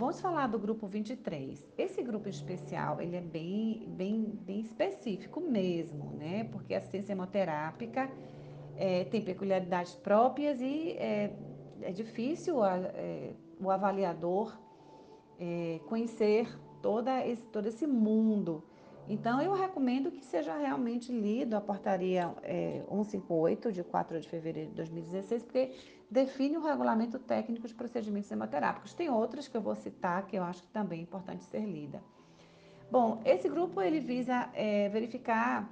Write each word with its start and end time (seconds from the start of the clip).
vamos 0.00 0.18
falar 0.18 0.46
do 0.46 0.58
grupo 0.58 0.86
23. 0.86 1.62
Esse 1.76 2.02
grupo 2.02 2.26
especial, 2.26 3.02
ele 3.02 3.16
é 3.16 3.20
bem, 3.20 3.84
bem, 3.86 4.22
bem 4.46 4.60
específico 4.60 5.42
mesmo, 5.42 6.12
né? 6.14 6.44
Porque 6.44 6.74
a 6.74 6.78
assistência 6.78 7.12
hemoterápica 7.12 8.10
é, 8.76 9.04
tem 9.04 9.20
peculiaridades 9.20 9.94
próprias 9.94 10.58
e 10.62 10.92
é, 10.92 11.36
é 11.82 11.92
difícil 11.92 12.62
a, 12.62 12.78
é, 12.78 13.34
o 13.60 13.70
avaliador 13.70 14.58
é, 15.38 15.78
conhecer 15.86 16.48
toda 16.80 17.26
esse, 17.26 17.42
todo 17.42 17.66
esse 17.66 17.86
mundo. 17.86 18.64
Então, 19.10 19.42
eu 19.42 19.52
recomendo 19.52 20.12
que 20.12 20.24
seja 20.24 20.56
realmente 20.56 21.10
lido 21.10 21.56
a 21.56 21.60
portaria 21.60 22.32
é, 22.44 22.84
158, 22.88 23.72
de 23.72 23.82
4 23.82 24.20
de 24.20 24.28
fevereiro 24.28 24.70
de 24.70 24.76
2016, 24.76 25.42
porque 25.42 25.72
define 26.08 26.56
o 26.56 26.62
regulamento 26.62 27.18
técnico 27.18 27.66
de 27.66 27.74
procedimentos 27.74 28.30
hemoterápicos. 28.30 28.94
Tem 28.94 29.10
outras 29.10 29.48
que 29.48 29.56
eu 29.56 29.60
vou 29.60 29.74
citar 29.74 30.28
que 30.28 30.36
eu 30.36 30.44
acho 30.44 30.62
que 30.62 30.68
também 30.68 31.00
é 31.00 31.02
importante 31.02 31.42
ser 31.42 31.64
lida. 31.64 32.00
Bom, 32.88 33.20
esse 33.24 33.48
grupo 33.48 33.82
ele 33.82 33.98
visa 33.98 34.48
é, 34.54 34.88
verificar 34.90 35.68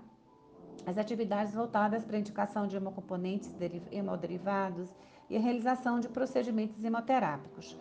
as 0.85 0.99
atividades 0.99 1.55
voltadas 1.55 2.05
para 2.05 2.17
a 2.17 2.19
indicação 2.19 2.67
de 2.67 2.77
hemocomponentes 2.77 3.55
hemoderivados 3.93 4.93
e 5.31 5.37
a 5.37 5.41
realização 5.41 6.01
de 6.01 6.09
procedimentos 6.09 6.83
hemoterápicos. 6.83 7.77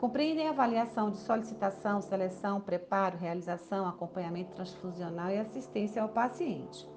Compreendem 0.00 0.48
a 0.48 0.50
avaliação 0.52 1.10
de 1.10 1.18
solicitação, 1.18 2.00
seleção, 2.00 2.58
preparo, 2.58 3.18
realização, 3.18 3.86
acompanhamento 3.86 4.52
transfusional 4.52 5.28
e 5.28 5.38
assistência 5.38 6.00
ao 6.00 6.08
paciente. 6.08 6.88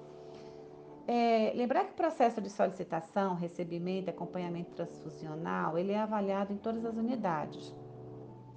É, 1.06 1.52
lembrar 1.54 1.84
que 1.84 1.92
o 1.92 1.96
processo 1.96 2.40
de 2.40 2.48
solicitação, 2.48 3.34
recebimento 3.34 4.08
e 4.08 4.10
acompanhamento 4.10 4.70
transfusional, 4.70 5.76
ele 5.76 5.92
é 5.92 6.00
avaliado 6.00 6.54
em 6.54 6.56
todas 6.56 6.82
as 6.82 6.96
unidades. 6.96 7.76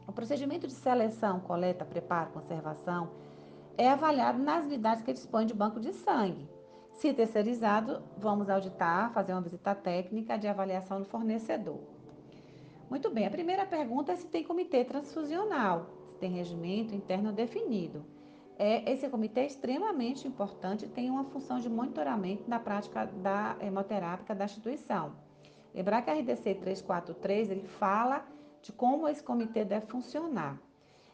O 0.08 0.14
procedimento 0.14 0.66
de 0.66 0.74
seleção, 0.76 1.42
coleta, 1.42 1.84
preparo, 1.84 2.32
conservação 2.32 3.12
é 3.78 3.90
avaliado 3.90 4.42
nas 4.42 4.64
unidades 4.64 5.04
que 5.04 5.12
dispõem 5.12 5.46
de 5.46 5.54
banco 5.54 5.82
de 5.82 5.92
sangue. 5.92 6.50
Se 6.94 7.14
terceirizado, 7.14 8.02
vamos 8.18 8.50
auditar, 8.50 9.12
fazer 9.12 9.34
uma 9.34 9.42
visita 9.42 9.76
técnica 9.76 10.38
de 10.38 10.48
avaliação 10.48 11.00
do 11.00 11.06
fornecedor. 11.06 11.97
Muito 12.90 13.10
bem, 13.10 13.26
a 13.26 13.32
primeira 13.32 13.66
pergunta 13.66 14.12
é 14.12 14.16
se 14.16 14.28
tem 14.28 14.44
comitê 14.44 14.84
transfusional, 14.86 15.90
se 16.10 16.18
tem 16.20 16.32
regimento 16.32 16.96
interno 16.96 17.32
definido 17.32 18.06
é, 18.60 18.92
esse 18.92 19.08
comitê 19.08 19.42
é 19.42 19.46
extremamente 19.46 20.28
importante 20.28 20.88
tem 20.88 21.12
uma 21.12 21.24
função 21.26 21.60
de 21.60 21.70
monitoramento 21.70 22.50
da 22.50 22.60
prática 22.60 23.06
da 23.06 23.56
hemoterápica 23.60 24.34
da 24.34 24.46
instituição. 24.46 25.16
Lembrar 25.74 26.02
que 26.02 26.10
a 26.10 26.14
RDC 26.14 26.56
343 26.56 27.52
ele 27.52 27.68
fala 27.68 28.26
de 28.62 28.72
como 28.72 29.08
esse 29.08 29.22
comitê 29.22 29.64
deve 29.64 29.86
funcionar. 29.86 30.60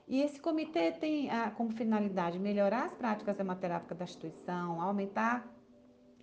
E 0.08 0.22
esse 0.22 0.40
comitê 0.40 0.92
tem 0.94 1.30
ah, 1.30 1.52
como 1.52 1.72
finalidade 1.72 2.40
melhorar 2.40 2.86
as 2.86 2.94
práticas 2.94 3.38
hemoterápicas 3.38 3.98
da 3.98 4.06
instituição, 4.06 4.82
aumentar 4.82 5.46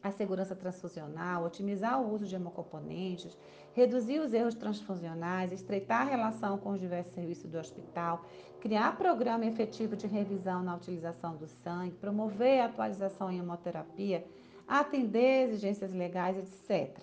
a 0.03 0.11
segurança 0.11 0.57
transfusional, 0.57 1.45
otimizar 1.45 2.01
o 2.01 2.13
uso 2.13 2.27
de 2.27 2.35
hemocomponentes, 2.35 3.37
reduzir 3.75 4.19
os 4.21 4.33
erros 4.33 4.55
transfusionais, 4.55 5.53
estreitar 5.53 6.03
a 6.03 6.11
relação 6.11 6.59
com 6.59 6.71
os 6.71 6.81
diversos 6.81 7.13
serviços 7.13 7.51
do 7.51 7.59
hospital, 7.59 8.25
criar 8.61 8.97
programa 8.97 9.45
efetivo 9.45 9.97
de 9.97 10.07
revisão 10.07 10.63
na 10.63 10.75
utilização 10.75 11.37
do 11.37 11.47
sangue, 11.47 11.97
promover 11.97 12.61
a 12.61 12.67
atualização 12.67 13.31
em 13.31 13.39
hemoterapia, 13.39 14.27
atender 14.67 15.49
exigências 15.49 15.93
legais, 15.93 16.37
etc. 16.39 16.99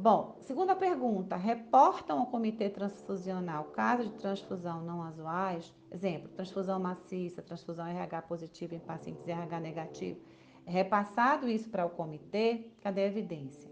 Bom, 0.00 0.36
segunda 0.42 0.76
pergunta, 0.76 1.34
reportam 1.34 2.20
ao 2.20 2.26
comitê 2.26 2.70
transfusional 2.70 3.64
casos 3.64 4.06
de 4.06 4.14
transfusão 4.14 4.80
não 4.80 5.08
usuais, 5.08 5.74
exemplo, 5.90 6.28
transfusão 6.28 6.78
maciça, 6.78 7.42
transfusão 7.42 7.84
RH 7.84 8.22
positiva 8.22 8.76
em 8.76 8.78
pacientes 8.78 9.26
RH 9.26 9.58
negativo, 9.58 10.20
repassado 10.68 11.48
isso 11.48 11.68
para 11.68 11.86
o 11.86 11.90
comitê, 11.90 12.66
cadê 12.82 13.02
a 13.02 13.06
evidência? 13.06 13.68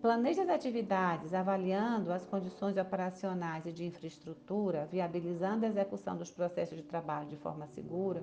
Planeja 0.00 0.42
as 0.42 0.48
atividades 0.48 1.32
avaliando 1.32 2.12
as 2.12 2.26
condições 2.26 2.76
operacionais 2.76 3.64
e 3.66 3.72
de 3.72 3.84
infraestrutura, 3.84 4.88
viabilizando 4.90 5.64
a 5.64 5.68
execução 5.68 6.16
dos 6.16 6.30
processos 6.30 6.76
de 6.76 6.82
trabalho 6.82 7.28
de 7.28 7.36
forma 7.36 7.68
segura. 7.68 8.22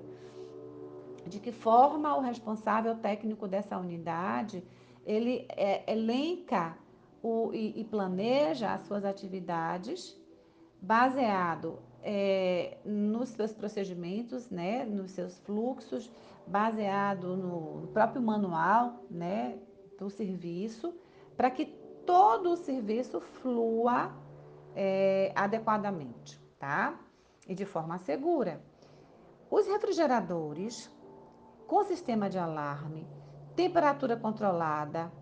De 1.26 1.40
que 1.40 1.50
forma 1.50 2.14
o 2.16 2.20
responsável 2.20 2.94
técnico 2.96 3.48
dessa 3.48 3.78
unidade 3.78 4.62
ele 5.06 5.46
é, 5.48 5.90
elenca 5.90 6.76
o, 7.22 7.50
e, 7.54 7.80
e, 7.80 7.84
planeja 7.84 8.74
as 8.74 8.86
suas 8.86 9.04
atividades 9.04 10.16
baseado 10.80 11.78
é, 12.02 12.78
nos 12.84 13.30
seus 13.30 13.52
procedimentos, 13.52 14.50
né, 14.50 14.84
nos 14.84 15.12
seus 15.12 15.38
fluxos, 15.40 16.10
baseado 16.46 17.36
no 17.36 17.88
próprio 17.88 18.22
manual 18.22 19.04
né, 19.10 19.58
do 19.98 20.08
serviço 20.10 20.94
para 21.36 21.50
que 21.50 21.66
todo 22.06 22.50
o 22.50 22.56
serviço 22.56 23.20
flua 23.20 24.12
é, 24.74 25.32
adequadamente, 25.34 26.40
tá? 26.58 26.98
E 27.46 27.54
de 27.54 27.64
forma 27.64 27.98
segura. 27.98 28.60
Os 29.50 29.66
refrigeradores 29.66 30.90
com 31.66 31.84
sistema 31.84 32.28
de 32.28 32.38
alarme, 32.38 33.06
temperatura 33.54 34.16
controlada 34.16 35.12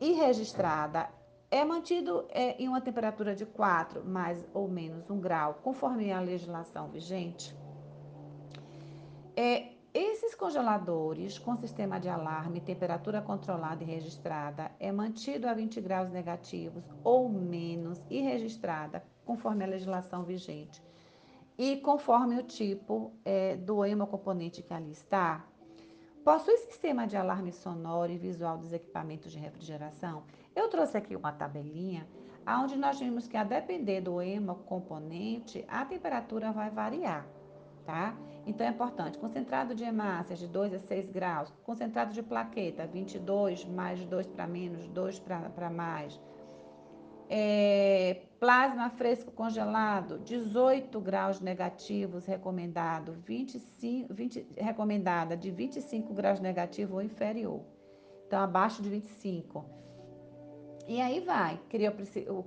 e 0.00 0.12
registrada 0.12 1.08
é 1.52 1.66
mantido 1.66 2.24
é, 2.30 2.56
em 2.62 2.66
uma 2.66 2.80
temperatura 2.80 3.34
de 3.34 3.44
4 3.44 4.02
mais 4.06 4.42
ou 4.54 4.66
menos 4.66 5.10
um 5.10 5.20
grau, 5.20 5.60
conforme 5.62 6.10
a 6.10 6.18
legislação 6.18 6.88
vigente. 6.88 7.54
É, 9.36 9.72
esses 9.92 10.34
congeladores 10.34 11.38
com 11.38 11.54
sistema 11.54 12.00
de 12.00 12.08
alarme, 12.08 12.58
temperatura 12.58 13.20
controlada 13.20 13.84
e 13.84 13.86
registrada 13.86 14.70
é 14.80 14.90
mantido 14.90 15.46
a 15.46 15.52
20 15.52 15.78
graus 15.82 16.10
negativos 16.10 16.82
ou 17.04 17.28
menos 17.28 18.02
e 18.08 18.22
registrada 18.22 19.04
conforme 19.22 19.62
a 19.62 19.68
legislação 19.68 20.24
vigente 20.24 20.82
e 21.58 21.76
conforme 21.76 22.38
o 22.38 22.42
tipo 22.44 23.12
é, 23.26 23.56
do 23.56 23.84
hemocomponente 23.84 24.62
que 24.62 24.72
ali 24.72 24.92
está. 24.92 25.44
Possui 26.24 26.56
sistema 26.56 27.06
de 27.06 27.16
alarme 27.16 27.52
sonoro 27.52 28.10
e 28.10 28.16
visual 28.16 28.56
dos 28.56 28.72
equipamentos 28.72 29.32
de 29.32 29.38
refrigeração? 29.38 30.22
Eu 30.54 30.68
trouxe 30.68 30.96
aqui 30.96 31.16
uma 31.16 31.32
tabelinha 31.32 32.06
onde 32.46 32.76
nós 32.76 32.98
vimos 32.98 33.28
que 33.28 33.36
a 33.36 33.44
depender 33.44 34.00
do 34.00 34.20
hemocomponente, 34.20 35.64
a 35.68 35.84
temperatura 35.84 36.50
vai 36.52 36.70
variar, 36.70 37.26
tá? 37.84 38.16
Então, 38.44 38.66
é 38.66 38.70
importante, 38.70 39.18
concentrado 39.18 39.74
de 39.74 39.84
hemácias 39.84 40.40
de 40.40 40.48
2 40.48 40.74
a 40.74 40.78
6 40.80 41.10
graus, 41.10 41.52
concentrado 41.62 42.12
de 42.12 42.22
plaqueta, 42.22 42.86
22, 42.86 43.64
mais 43.66 44.04
2 44.04 44.26
para 44.26 44.46
menos, 44.46 44.88
2 44.88 45.20
para 45.20 45.70
mais. 45.70 46.20
É, 47.30 48.22
plasma 48.40 48.90
fresco 48.90 49.30
congelado, 49.30 50.18
18 50.18 51.00
graus 51.00 51.40
negativos, 51.40 52.26
recomendado, 52.26 53.12
25, 53.24 54.12
20, 54.12 54.46
recomendada 54.56 55.36
de 55.36 55.50
25 55.50 56.12
graus 56.12 56.40
negativo 56.40 56.96
ou 56.96 57.02
inferior. 57.02 57.62
Então, 58.26 58.40
abaixo 58.40 58.82
de 58.82 58.90
25. 58.90 59.81
E 60.86 61.00
aí 61.00 61.20
vai, 61.20 61.60
crio, 61.68 61.92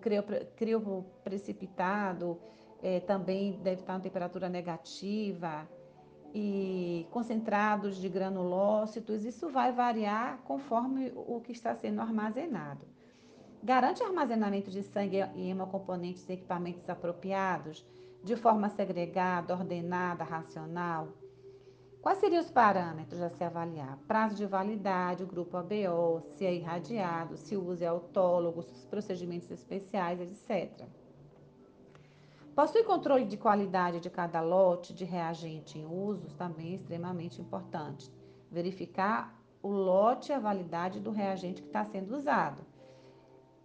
crio, 0.01 0.23
crio 0.55 1.05
precipitado, 1.23 2.39
é, 2.81 2.99
também 2.99 3.59
deve 3.63 3.81
estar 3.81 3.97
em 3.97 4.01
temperatura 4.01 4.49
negativa, 4.49 5.67
e 6.37 7.07
concentrados 7.11 7.95
de 7.95 8.09
granulócitos, 8.09 9.23
isso 9.23 9.49
vai 9.49 9.71
variar 9.71 10.39
conforme 10.43 11.13
o 11.15 11.39
que 11.39 11.53
está 11.53 11.73
sendo 11.73 12.01
armazenado. 12.01 12.85
Garante 13.63 14.03
armazenamento 14.03 14.69
de 14.69 14.83
sangue 14.83 15.25
e 15.33 15.49
hemocomponentes 15.49 16.29
em 16.29 16.33
equipamentos 16.33 16.89
apropriados, 16.89 17.85
de 18.21 18.35
forma 18.35 18.67
segregada, 18.67 19.53
ordenada, 19.53 20.25
racional. 20.25 21.07
Quais 22.05 22.19
seriam 22.19 22.39
os 22.39 22.51
parâmetros 22.51 23.19
a 23.19 23.31
se 23.31 23.43
avaliar? 23.43 23.97
Prazo 24.07 24.35
de 24.35 24.45
validade, 24.45 25.25
grupo 25.25 25.57
ABO, 25.57 26.21
se 26.37 26.45
é 26.45 26.53
irradiado, 26.53 27.35
se 27.35 27.57
o 27.57 27.65
uso 27.67 27.83
é 27.83 27.87
autólogo, 27.87 28.59
os 28.59 28.85
procedimentos 28.85 29.49
especiais, 29.49 30.21
etc. 30.21 30.87
Possui 32.55 32.83
controle 32.83 33.25
de 33.25 33.37
qualidade 33.37 33.99
de 33.99 34.11
cada 34.11 34.39
lote 34.39 34.93
de 34.93 35.03
reagente 35.03 35.79
em 35.79 35.85
usos, 35.87 36.35
também 36.35 36.73
é 36.73 36.75
extremamente 36.75 37.41
importante. 37.41 38.13
Verificar 38.51 39.41
o 39.63 39.69
lote 39.69 40.31
e 40.31 40.35
a 40.35 40.37
validade 40.37 40.99
do 40.99 41.09
reagente 41.09 41.63
que 41.63 41.69
está 41.69 41.83
sendo 41.85 42.15
usado. 42.15 42.63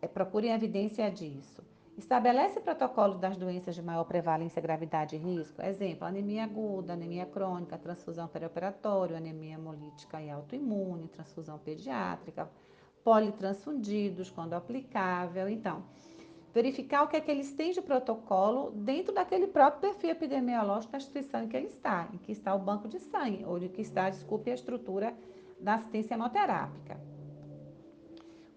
É, 0.00 0.08
procurem 0.08 0.52
evidência 0.52 1.10
disso. 1.10 1.62
Estabelece 2.00 2.60
protocolo 2.60 3.18
das 3.18 3.36
doenças 3.36 3.74
de 3.74 3.82
maior 3.82 4.04
prevalência, 4.04 4.60
gravidade 4.60 5.16
e 5.16 5.18
risco. 5.18 5.60
Exemplo, 5.60 6.06
anemia 6.06 6.44
aguda, 6.44 6.94
anemia 6.94 7.26
crônica, 7.26 7.76
transfusão 7.76 8.26
perioperatória, 8.26 9.18
anemia 9.18 9.56
hemolítica 9.56 10.18
e 10.18 10.30
autoimune, 10.30 11.08
transfusão 11.08 11.58
pediátrica, 11.58 12.50
politransfundidos 13.04 14.30
quando 14.30 14.54
aplicável. 14.54 15.46
Então, 15.46 15.82
verificar 16.54 17.02
o 17.02 17.08
que 17.08 17.18
é 17.18 17.20
que 17.20 17.30
eles 17.30 17.52
têm 17.52 17.70
de 17.70 17.82
protocolo 17.82 18.70
dentro 18.70 19.12
daquele 19.12 19.46
próprio 19.46 19.92
perfil 19.92 20.08
epidemiológico 20.08 20.92
da 20.92 20.98
instituição 20.98 21.44
em 21.44 21.48
que 21.48 21.56
ele 21.58 21.66
está, 21.66 22.08
em 22.14 22.16
que 22.16 22.32
está 22.32 22.54
o 22.54 22.58
banco 22.58 22.88
de 22.88 22.98
sangue, 22.98 23.44
ou 23.44 23.58
de 23.60 23.68
que 23.68 23.82
está, 23.82 24.08
desculpe, 24.08 24.50
a 24.50 24.54
estrutura 24.54 25.14
da 25.60 25.74
assistência 25.74 26.14
hemoterápica. 26.14 27.09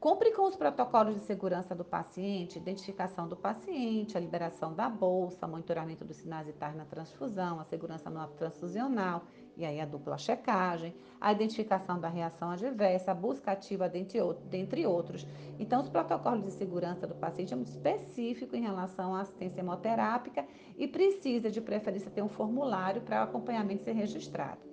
Cumpre 0.03 0.33
com 0.33 0.41
os 0.41 0.57
protocolos 0.57 1.15
de 1.15 1.21
segurança 1.21 1.73
do 1.73 1.85
paciente, 1.85 2.57
identificação 2.57 3.25
do 3.25 3.37
paciente, 3.37 4.17
a 4.17 4.19
liberação 4.19 4.73
da 4.73 4.89
bolsa, 4.89 5.47
monitoramento 5.47 6.03
dos 6.03 6.17
sinais 6.17 6.45
vitais 6.45 6.75
na 6.75 6.83
transfusão, 6.83 7.57
a 7.57 7.63
segurança 7.63 8.09
no 8.09 8.19
ato 8.19 8.33
transfusional, 8.33 9.23
e 9.55 9.63
aí 9.63 9.79
a 9.79 9.85
dupla 9.85 10.17
checagem, 10.17 10.93
a 11.21 11.31
identificação 11.31 11.97
da 11.97 12.09
reação 12.09 12.51
adversa, 12.51 13.11
a 13.11 13.15
busca 13.15 13.53
ativa, 13.53 13.87
dentre 13.87 14.85
outros. 14.85 15.25
Então, 15.57 15.79
os 15.79 15.87
protocolos 15.87 16.43
de 16.43 16.51
segurança 16.51 17.07
do 17.07 17.15
paciente 17.15 17.53
é 17.53 17.55
muito 17.55 17.71
específico 17.71 18.57
em 18.57 18.61
relação 18.61 19.15
à 19.15 19.21
assistência 19.21 19.61
hemoterápica 19.61 20.45
e 20.77 20.85
precisa, 20.85 21.49
de 21.49 21.61
preferência, 21.61 22.11
ter 22.11 22.21
um 22.21 22.27
formulário 22.27 23.03
para 23.03 23.21
o 23.21 23.23
acompanhamento 23.23 23.85
ser 23.85 23.93
registrado. 23.93 24.72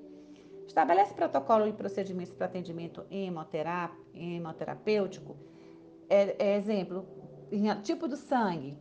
Estabelece 0.70 1.12
protocolo 1.14 1.66
e 1.66 1.72
procedimentos 1.72 2.32
para 2.32 2.46
atendimento 2.46 3.04
hemoterapêutico. 3.10 5.36
É, 6.08 6.36
é 6.38 6.56
exemplo, 6.56 7.04
tipo 7.82 8.06
do 8.06 8.16
sangue, 8.16 8.78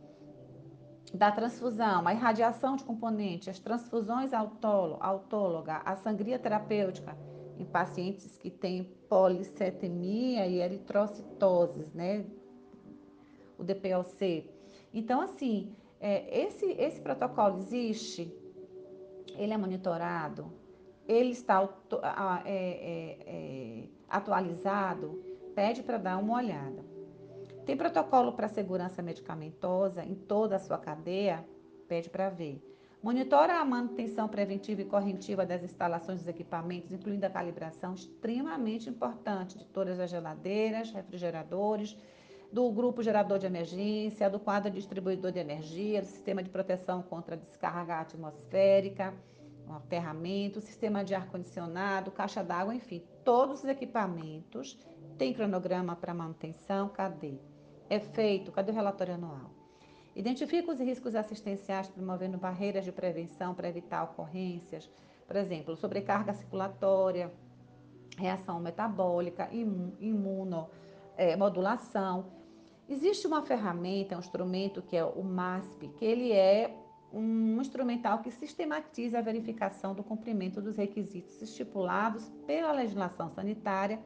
da 1.12 1.32
transfusão, 1.32 2.06
a 2.06 2.14
irradiação 2.14 2.76
de 2.76 2.84
componente, 2.84 3.50
as 3.50 3.58
transfusões 3.58 4.30
autóloga, 4.32 5.82
a 5.84 5.96
sangria 5.96 6.38
terapêutica 6.38 7.18
em 7.58 7.64
pacientes 7.64 8.36
que 8.36 8.52
têm 8.52 8.84
policetemia 9.08 10.46
e 10.46 10.60
eritrocitoses, 10.60 11.92
né? 11.92 12.24
O 13.58 13.64
DPLC. 13.64 14.48
Então, 14.94 15.20
assim, 15.20 15.74
é, 15.98 16.40
esse, 16.40 16.66
esse 16.66 17.00
protocolo 17.00 17.58
existe, 17.58 18.32
ele 19.36 19.52
é 19.52 19.56
monitorado, 19.56 20.59
ele 21.10 21.32
está 21.32 21.68
é, 22.44 22.50
é, 22.52 23.18
é, 23.26 23.88
atualizado, 24.08 25.20
pede 25.56 25.82
para 25.82 25.98
dar 25.98 26.18
uma 26.18 26.36
olhada. 26.36 26.84
Tem 27.66 27.76
protocolo 27.76 28.32
para 28.32 28.48
segurança 28.48 29.02
medicamentosa 29.02 30.04
em 30.04 30.14
toda 30.14 30.54
a 30.54 30.58
sua 30.60 30.78
cadeia? 30.78 31.44
Pede 31.88 32.08
para 32.08 32.30
ver. 32.30 32.64
Monitora 33.02 33.54
a 33.54 33.64
manutenção 33.64 34.28
preventiva 34.28 34.82
e 34.82 34.84
correntiva 34.84 35.44
das 35.44 35.64
instalações 35.64 36.20
dos 36.20 36.28
equipamentos, 36.28 36.92
incluindo 36.92 37.26
a 37.26 37.30
calibração 37.30 37.94
extremamente 37.94 38.88
importante 38.88 39.58
de 39.58 39.64
todas 39.64 39.98
as 39.98 40.10
geladeiras, 40.10 40.92
refrigeradores, 40.92 41.96
do 42.52 42.70
grupo 42.70 43.02
gerador 43.02 43.38
de 43.38 43.46
emergência, 43.46 44.30
do 44.30 44.38
quadro 44.38 44.70
distribuidor 44.70 45.32
de 45.32 45.38
energia, 45.38 46.02
do 46.02 46.06
sistema 46.06 46.42
de 46.42 46.50
proteção 46.50 47.02
contra 47.02 47.36
descarga 47.36 48.00
atmosférica, 48.00 49.14
o 49.72 49.76
aterramento, 49.76 50.60
sistema 50.60 51.04
de 51.04 51.14
ar-condicionado, 51.14 52.10
caixa 52.10 52.42
d'água, 52.42 52.74
enfim, 52.74 53.02
todos 53.24 53.60
os 53.60 53.68
equipamentos 53.68 54.78
têm 55.16 55.32
cronograma 55.32 55.96
para 55.96 56.14
manutenção, 56.14 56.88
cadê? 56.88 57.38
é 57.90 57.98
feito? 57.98 58.50
Cadê 58.52 58.70
o 58.70 58.74
relatório 58.74 59.14
anual? 59.14 59.50
Identifica 60.14 60.70
os 60.72 60.78
riscos 60.78 61.16
assistenciais 61.16 61.88
promovendo 61.88 62.38
barreiras 62.38 62.84
de 62.84 62.92
prevenção 62.92 63.52
para 63.52 63.68
evitar 63.68 64.04
ocorrências, 64.04 64.88
por 65.26 65.34
exemplo, 65.36 65.76
sobrecarga 65.76 66.32
circulatória, 66.32 67.30
reação 68.16 68.60
metabólica, 68.60 69.50
imunomodulação. 69.52 72.26
É, 72.36 72.40
Existe 72.92 73.26
uma 73.26 73.42
ferramenta, 73.42 74.16
um 74.16 74.20
instrumento 74.20 74.82
que 74.82 74.96
é 74.96 75.04
o 75.04 75.22
MASP, 75.22 75.88
que 75.96 76.04
ele 76.04 76.32
é 76.32 76.76
um 77.12 77.60
instrumental 77.60 78.20
que 78.20 78.30
sistematiza 78.30 79.18
a 79.18 79.22
verificação 79.22 79.94
do 79.94 80.02
cumprimento 80.02 80.60
dos 80.60 80.76
requisitos 80.76 81.40
estipulados 81.42 82.28
pela 82.46 82.72
legislação 82.72 83.28
sanitária 83.30 84.00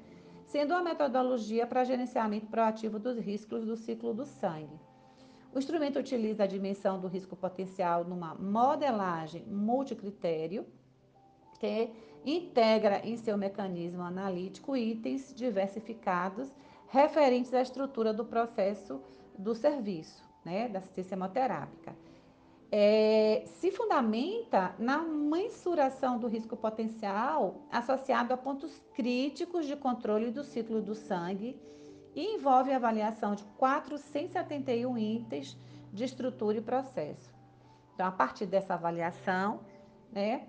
sendo 0.47 0.73
uma 0.73 0.83
metodologia 0.83 1.67
para 1.67 1.85
gerenciamento 1.85 2.47
proativo 2.47 2.99
dos 2.99 3.19
riscos 3.19 3.65
do 3.65 3.77
ciclo 3.77 4.15
do 4.15 4.25
sangue. 4.25 4.79
O 5.53 5.59
instrumento 5.59 5.99
utiliza 5.99 6.45
a 6.45 6.47
dimensão 6.47 7.01
do 7.01 7.09
risco 7.09 7.37
potencial 7.37 8.05
numa 8.05 8.35
modelagem 8.35 9.45
multicritério, 9.47 10.67
que 11.59 11.91
integra 12.25 13.01
em 13.07 13.17
seu 13.17 13.37
mecanismo 13.37 14.03
analítico 14.03 14.77
itens 14.77 15.33
diversificados 15.35 16.55
referentes 16.89 17.55
à 17.55 17.63
estrutura 17.63 18.13
do 18.13 18.25
processo 18.25 19.01
do 19.39 19.55
serviço, 19.55 20.23
né, 20.45 20.69
da 20.69 20.79
assistência 20.79 21.15
hemoterápica 21.15 22.04
é, 22.71 23.45
se 23.47 23.71
fundamenta 23.71 24.75
na 24.79 24.99
mensuração 24.99 26.19
do 26.19 26.27
risco 26.27 26.57
potencial 26.57 27.63
associado 27.71 28.33
a 28.35 28.37
pontos 28.37 28.83
críticos 28.95 29.67
de 29.67 29.77
controle 29.77 30.31
do 30.31 30.43
ciclo 30.43 30.83
do 30.83 30.95
sangue 30.95 31.61
e 32.15 32.35
envolve 32.35 32.73
a 32.73 32.77
avaliação 32.77 33.35
de 33.35 33.45
471 33.59 34.97
itens 34.99 35.59
de 35.93 36.05
estrutura 36.05 36.59
e 36.59 36.61
processo. 36.61 37.33
Então, 37.95 38.07
a 38.07 38.13
partir 38.13 38.47
dessa 38.47 38.75
avaliação, 38.75 39.61
né, 40.11 40.49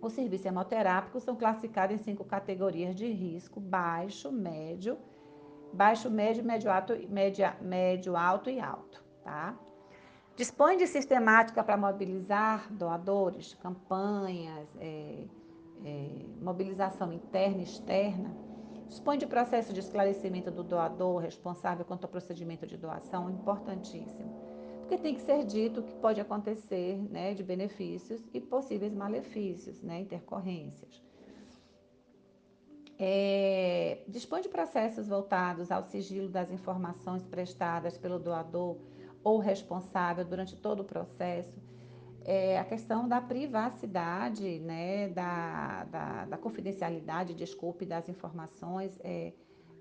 os 0.00 0.12
serviços 0.12 0.46
hemoterápicos 0.46 1.22
são 1.22 1.36
classificados 1.36 1.94
em 1.94 2.02
cinco 2.02 2.24
categorias 2.24 2.94
de 2.94 3.10
risco: 3.10 3.60
baixo, 3.60 4.30
médio, 4.30 4.98
baixo, 5.72 6.10
médio, 6.10 6.44
médio 6.44 6.70
alto, 6.70 6.94
média, 7.08 7.56
médio 7.60 8.16
alto 8.16 8.50
e 8.50 8.60
alto, 8.60 9.04
tá? 9.22 9.56
Dispõe 10.36 10.76
de 10.76 10.88
sistemática 10.88 11.62
para 11.62 11.76
mobilizar 11.76 12.72
doadores, 12.72 13.54
campanhas, 13.54 14.68
é, 14.80 15.26
é, 15.84 16.08
mobilização 16.42 17.12
interna 17.12 17.60
e 17.60 17.62
externa. 17.62 18.34
Dispõe 18.88 19.16
de 19.16 19.28
processo 19.28 19.72
de 19.72 19.78
esclarecimento 19.78 20.50
do 20.50 20.64
doador 20.64 21.22
responsável 21.22 21.84
quanto 21.84 22.04
ao 22.04 22.10
procedimento 22.10 22.66
de 22.66 22.76
doação, 22.76 23.30
importantíssimo. 23.30 24.34
Porque 24.80 24.98
tem 24.98 25.14
que 25.14 25.20
ser 25.20 25.44
dito 25.44 25.80
o 25.80 25.82
que 25.84 25.94
pode 25.94 26.20
acontecer 26.20 26.98
né, 27.10 27.32
de 27.32 27.42
benefícios 27.44 28.20
e 28.34 28.40
possíveis 28.40 28.92
malefícios, 28.92 29.80
né, 29.82 30.00
intercorrências. 30.00 31.00
É, 32.98 34.02
dispõe 34.08 34.40
de 34.40 34.48
processos 34.48 35.06
voltados 35.06 35.70
ao 35.70 35.84
sigilo 35.84 36.28
das 36.28 36.50
informações 36.50 37.24
prestadas 37.24 37.96
pelo 37.96 38.18
doador 38.18 38.76
ou 39.24 39.38
responsável 39.38 40.24
durante 40.24 40.54
todo 40.54 40.80
o 40.80 40.84
processo, 40.84 41.58
é 42.24 42.58
a 42.58 42.64
questão 42.64 43.08
da 43.08 43.20
privacidade, 43.20 44.58
né, 44.60 45.08
da, 45.08 45.84
da, 45.84 46.24
da 46.26 46.38
confidencialidade, 46.38 47.34
desculpe, 47.34 47.84
das 47.84 48.08
informações, 48.08 48.98
é, 49.02 49.32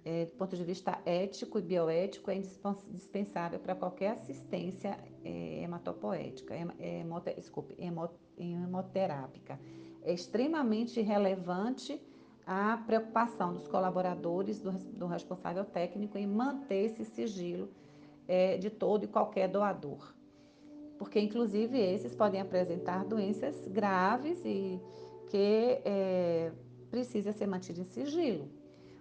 é, 0.06 0.26
do 0.26 0.32
ponto 0.34 0.56
de 0.58 0.64
vista 0.64 1.00
ético 1.06 1.60
e 1.60 1.62
bioético, 1.62 2.30
é 2.30 2.36
indispensável 2.36 3.60
para 3.60 3.74
qualquer 3.74 4.12
assistência 4.12 4.98
é, 5.24 5.62
hematopoética, 5.64 6.54
hemote, 6.80 7.34
desculpe, 7.36 7.76
hemoterápica. 8.38 9.58
É 10.02 10.14
extremamente 10.14 11.00
relevante 11.00 12.02
a 12.46 12.76
preocupação 12.86 13.54
dos 13.54 13.70
colaboradores, 13.70 14.60
do, 14.60 14.72
do 14.72 15.08
responsável 15.08 15.64
técnico 15.64 16.18
em 16.18 16.28
manter 16.28 16.88
esse 16.88 17.06
sigilo 17.06 17.70
é, 18.28 18.58
de 18.58 18.70
todo 18.70 19.04
e 19.04 19.08
qualquer 19.08 19.48
doador. 19.48 20.14
Porque, 20.98 21.20
inclusive, 21.20 21.80
esses 21.80 22.16
podem 22.16 22.40
apresentar 22.40 23.04
doenças 23.06 23.68
graves 23.68 24.42
e 24.46 24.80
que 25.28 25.82
é, 25.84 26.52
precisa 26.90 27.32
ser 27.34 27.48
mantido 27.48 27.82
em 27.82 27.86
sigilo. 27.86 28.48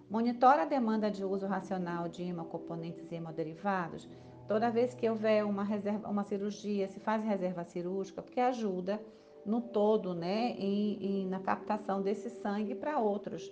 Monitora 0.09 0.63
a 0.63 0.65
demanda 0.65 1.09
de 1.09 1.23
uso 1.23 1.45
racional 1.45 2.07
de 2.09 2.23
hemocomponentes 2.23 3.11
e 3.11 3.15
hemoderivados. 3.15 4.09
Toda 4.47 4.69
vez 4.69 4.93
que 4.93 5.09
houver 5.09 5.45
uma, 5.45 5.63
reserva, 5.63 6.09
uma 6.09 6.23
cirurgia, 6.23 6.87
se 6.87 6.99
faz 6.99 7.23
reserva 7.23 7.63
cirúrgica, 7.63 8.21
porque 8.21 8.39
ajuda 8.39 8.99
no 9.45 9.61
todo, 9.61 10.13
né, 10.13 10.55
em, 10.57 11.21
em, 11.21 11.27
na 11.27 11.39
captação 11.39 12.01
desse 12.01 12.29
sangue 12.29 12.75
para 12.75 12.99
outros. 12.99 13.51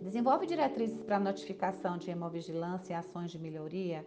Desenvolve 0.00 0.46
diretrizes 0.46 1.02
para 1.02 1.18
notificação 1.18 1.98
de 1.98 2.10
hemovigilância 2.10 2.92
e 2.92 2.96
ações 2.96 3.30
de 3.30 3.38
melhoria 3.38 4.06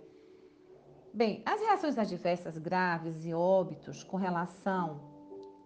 Bem, 1.14 1.42
as 1.46 1.60
reações 1.60 1.98
adversas 1.98 2.58
graves 2.58 3.26
e 3.26 3.34
óbitos 3.34 4.04
com 4.04 4.16
relação 4.16 5.12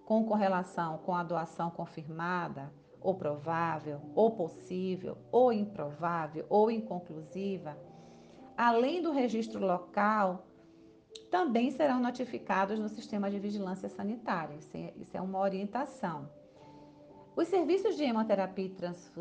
com 0.06 0.26
correlação 0.26 1.00
com 1.00 1.16
a 1.16 1.24
doação 1.24 1.70
confirmada 1.70 2.72
ou 3.02 3.14
provável, 3.14 4.02
ou 4.16 4.32
possível, 4.32 5.18
ou 5.32 5.54
improvável, 5.54 6.44
ou 6.50 6.72
inconclusiva, 6.72 7.78
além 8.58 9.00
do 9.02 9.12
registro 9.12 9.64
local, 9.64 10.48
também 11.30 11.70
serão 11.70 12.00
notificados 12.00 12.80
no 12.80 12.90
sistema 12.90 13.30
de 13.30 13.38
vigilância 13.38 13.88
sanitária. 13.90 14.56
Isso 14.56 14.76
é, 14.76 15.18
é 15.18 15.22
uma 15.22 15.40
orientação. 15.40 16.28
Os 17.36 17.48
serviços 17.48 17.96
de 17.96 18.04
hemoterapia 18.04 18.72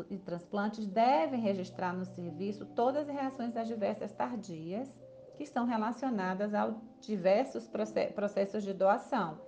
e 0.09 0.17
transplantes 0.17 0.87
devem 0.87 1.39
registrar 1.39 1.93
no 1.93 2.05
serviço 2.05 2.65
todas 2.65 3.07
as 3.07 3.13
reações 3.13 3.55
adversas 3.55 4.11
tardias 4.13 4.89
que 5.35 5.43
estão 5.43 5.65
relacionadas 5.65 6.53
a 6.53 6.73
diversos 7.01 7.69
processos 8.13 8.63
de 8.63 8.73
doação, 8.73 9.39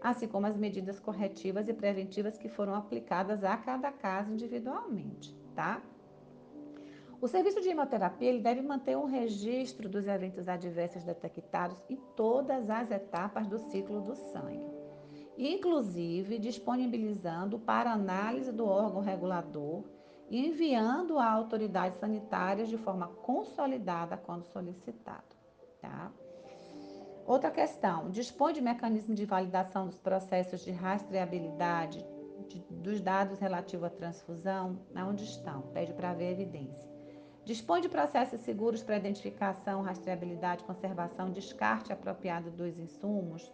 assim 0.00 0.26
como 0.26 0.46
as 0.46 0.56
medidas 0.56 0.98
corretivas 0.98 1.68
e 1.68 1.74
preventivas 1.74 2.38
que 2.38 2.48
foram 2.48 2.74
aplicadas 2.74 3.44
a 3.44 3.56
cada 3.56 3.92
caso 3.92 4.32
individualmente, 4.32 5.36
tá? 5.54 5.82
O 7.20 7.28
serviço 7.28 7.60
de 7.60 7.68
hemoterapia 7.68 8.28
ele 8.28 8.40
deve 8.40 8.60
manter 8.62 8.96
um 8.96 9.04
registro 9.04 9.88
dos 9.88 10.08
eventos 10.08 10.48
adversos 10.48 11.04
detectados 11.04 11.80
em 11.88 11.96
todas 12.16 12.68
as 12.68 12.90
etapas 12.90 13.46
do 13.46 13.58
ciclo 13.58 14.00
do 14.00 14.16
sangue, 14.16 14.66
inclusive 15.38 16.38
disponibilizando 16.38 17.60
para 17.60 17.92
análise 17.92 18.50
do 18.50 18.66
órgão 18.66 19.00
regulador 19.00 19.84
enviando 20.38 21.18
a 21.18 21.30
autoridades 21.30 21.98
sanitárias 21.98 22.68
de 22.68 22.78
forma 22.78 23.06
consolidada 23.06 24.16
quando 24.16 24.44
solicitado. 24.46 25.36
Tá? 25.80 26.10
Outra 27.26 27.50
questão, 27.50 28.10
dispõe 28.10 28.54
de 28.54 28.60
mecanismo 28.60 29.14
de 29.14 29.26
validação 29.26 29.86
dos 29.86 29.98
processos 29.98 30.64
de 30.64 30.72
rastreabilidade 30.72 32.04
de, 32.48 32.60
dos 32.70 33.00
dados 33.00 33.38
relativos 33.38 33.86
à 33.86 33.90
transfusão, 33.90 34.78
onde 34.96 35.24
estão, 35.24 35.62
pede 35.72 35.92
para 35.92 36.14
ver 36.14 36.32
evidência. 36.32 36.90
Dispõe 37.44 37.80
de 37.80 37.88
processos 37.88 38.40
seguros 38.40 38.82
para 38.82 38.96
identificação, 38.96 39.82
rastreabilidade, 39.82 40.64
conservação, 40.64 41.30
descarte 41.30 41.92
apropriado 41.92 42.50
dos 42.50 42.78
insumos. 42.78 43.52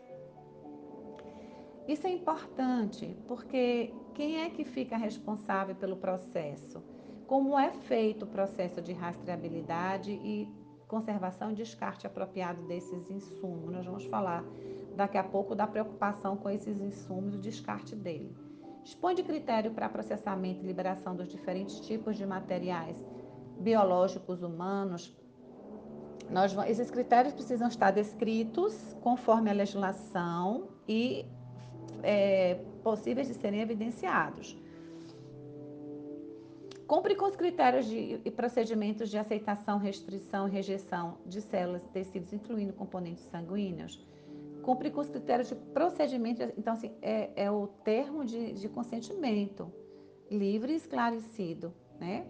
Isso 1.87 2.06
é 2.06 2.11
importante 2.11 3.16
porque 3.26 3.94
quem 4.18 4.40
é 4.40 4.50
que 4.50 4.64
fica 4.64 4.96
responsável 4.96 5.76
pelo 5.76 5.96
processo? 5.96 6.82
Como 7.25 7.56
é 7.56 7.70
feito 7.70 8.25
o 8.25 8.26
processo 8.26 8.82
de 8.82 8.92
rastreabilidade 8.92 10.10
e 10.10 10.52
conservação 10.88 11.52
e 11.52 11.54
descarte 11.54 12.04
apropriado 12.04 12.60
desses 12.66 13.08
insumos? 13.08 13.70
Nós 13.70 13.87
vamos 13.87 14.06
falar 14.06 14.44
daqui 14.96 15.16
a 15.16 15.22
pouco 15.22 15.54
da 15.54 15.68
preocupação 15.68 16.37
com 16.37 16.50
esses 16.50 16.80
insumos 16.80 17.34
e 17.34 17.37
o 17.37 17.40
descarte 17.40 17.94
dele. 17.94 18.37
Dispõe 18.82 19.14
de 19.14 19.22
critério 19.22 19.70
para 19.70 19.88
processamento 19.88 20.64
e 20.64 20.66
liberação 20.66 21.14
dos 21.14 21.28
diferentes 21.28 21.78
tipos 21.78 22.16
de 22.16 22.26
materiais 22.26 22.96
biológicos 23.60 24.42
humanos, 24.42 25.16
nós, 26.28 26.56
esses 26.66 26.90
critérios 26.90 27.34
precisam 27.34 27.68
estar 27.68 27.92
descritos 27.92 28.96
conforme 29.00 29.48
a 29.48 29.54
legislação 29.54 30.70
e 30.88 31.25
é, 32.02 32.61
possíveis 32.83 33.28
de 33.28 33.35
serem 33.35 33.61
evidenciados. 33.61 34.57
Cumpre 36.87 37.14
com 37.14 37.26
os 37.26 37.37
critérios 37.37 37.85
de, 37.85 38.18
e 38.25 38.30
procedimentos 38.30 39.11
de 39.11 39.18
aceitação, 39.18 39.78
restrição 39.78 40.49
e 40.49 40.50
rejeição 40.50 41.18
de 41.26 41.42
células 41.42 41.85
e 41.85 41.88
tecidos, 41.90 42.33
incluindo 42.33 42.73
componentes 42.73 43.25
sanguíneos. 43.25 44.02
Cumpre 44.62 44.90
com 44.90 45.02
os 45.02 45.11
critérios 45.11 45.49
de 45.49 45.54
procedimento, 45.54 46.42
então, 46.57 46.73
assim, 46.73 46.90
é, 47.02 47.30
é 47.37 47.50
o 47.50 47.66
termo 47.85 48.25
de, 48.25 48.54
de 48.54 48.68
consentimento 48.71 49.71
livre 50.30 50.73
e 50.73 50.76
esclarecido, 50.76 51.75
né? 52.00 52.26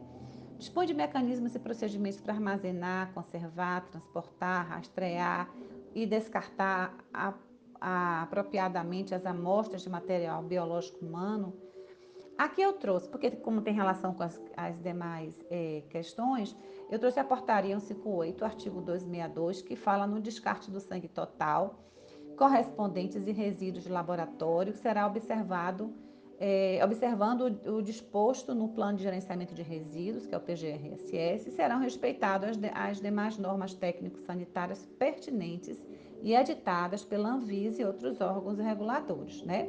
Dispõe 0.59 0.87
de 0.87 0.95
mecanismos 0.95 1.55
e 1.55 1.59
procedimentos 1.61 2.21
para 2.21 2.35
armazenar, 2.35 3.13
conservar, 3.15 3.83
transportar, 3.83 4.69
rastrear 4.71 5.49
e 5.95 6.05
descartar 6.05 6.97
a, 7.15 7.33
a, 7.81 8.23
apropriadamente 8.23 9.15
as 9.15 9.25
amostras 9.27 9.83
de 9.83 9.91
material 9.91 10.43
biológico 10.43 11.05
humano. 11.05 11.55
Aqui 12.37 12.63
eu 12.63 12.73
trouxe, 12.73 13.09
porque 13.09 13.31
como 13.33 13.61
tem 13.61 13.75
relação 13.75 14.15
com 14.15 14.23
as, 14.23 14.41
as 14.57 14.81
demais 14.81 15.35
é, 15.51 15.83
questões, 15.91 16.57
eu 16.91 16.99
trouxe 16.99 17.19
a 17.19 17.25
portaria 17.25 17.79
158, 17.79 18.45
artigo 18.45 18.81
262, 18.81 19.63
que 19.63 19.75
fala 19.75 20.07
no 20.07 20.21
descarte 20.21 20.71
do 20.71 20.79
sangue 20.79 21.09
total, 21.09 21.81
correspondentes 22.37 23.27
e 23.27 23.33
resíduos 23.33 23.85
de 23.85 23.91
laboratório, 23.91 24.73
que 24.73 24.79
será 24.79 25.07
observado 25.07 25.93
é, 26.41 26.81
observando 26.85 27.59
o, 27.67 27.79
o, 27.79 27.83
disposto 27.83 28.55
no 28.55 28.69
Plano 28.69 28.97
de 28.97 29.03
Gerenciamento 29.03 29.55
de 29.55 29.63
Resíduos, 29.63 30.25
que 30.25 30.35
é 30.35 30.39
o 30.39 30.41
PGRSS, 30.41 31.51
serão 31.51 31.81
respeitadas 31.81 32.57
as, 32.57 32.91
as 32.91 33.01
demais 33.01 33.37
normas 33.37 33.75
técnico-sanitárias 33.75 34.87
pertinentes 34.99 35.85
e 36.23 36.35
editadas 36.35 37.05
pela 37.05 37.31
Anvisa 37.31 37.83
e 37.83 37.85
outros 37.85 38.21
órgãos 38.21 38.59
reguladores, 38.59 39.43
né? 39.43 39.69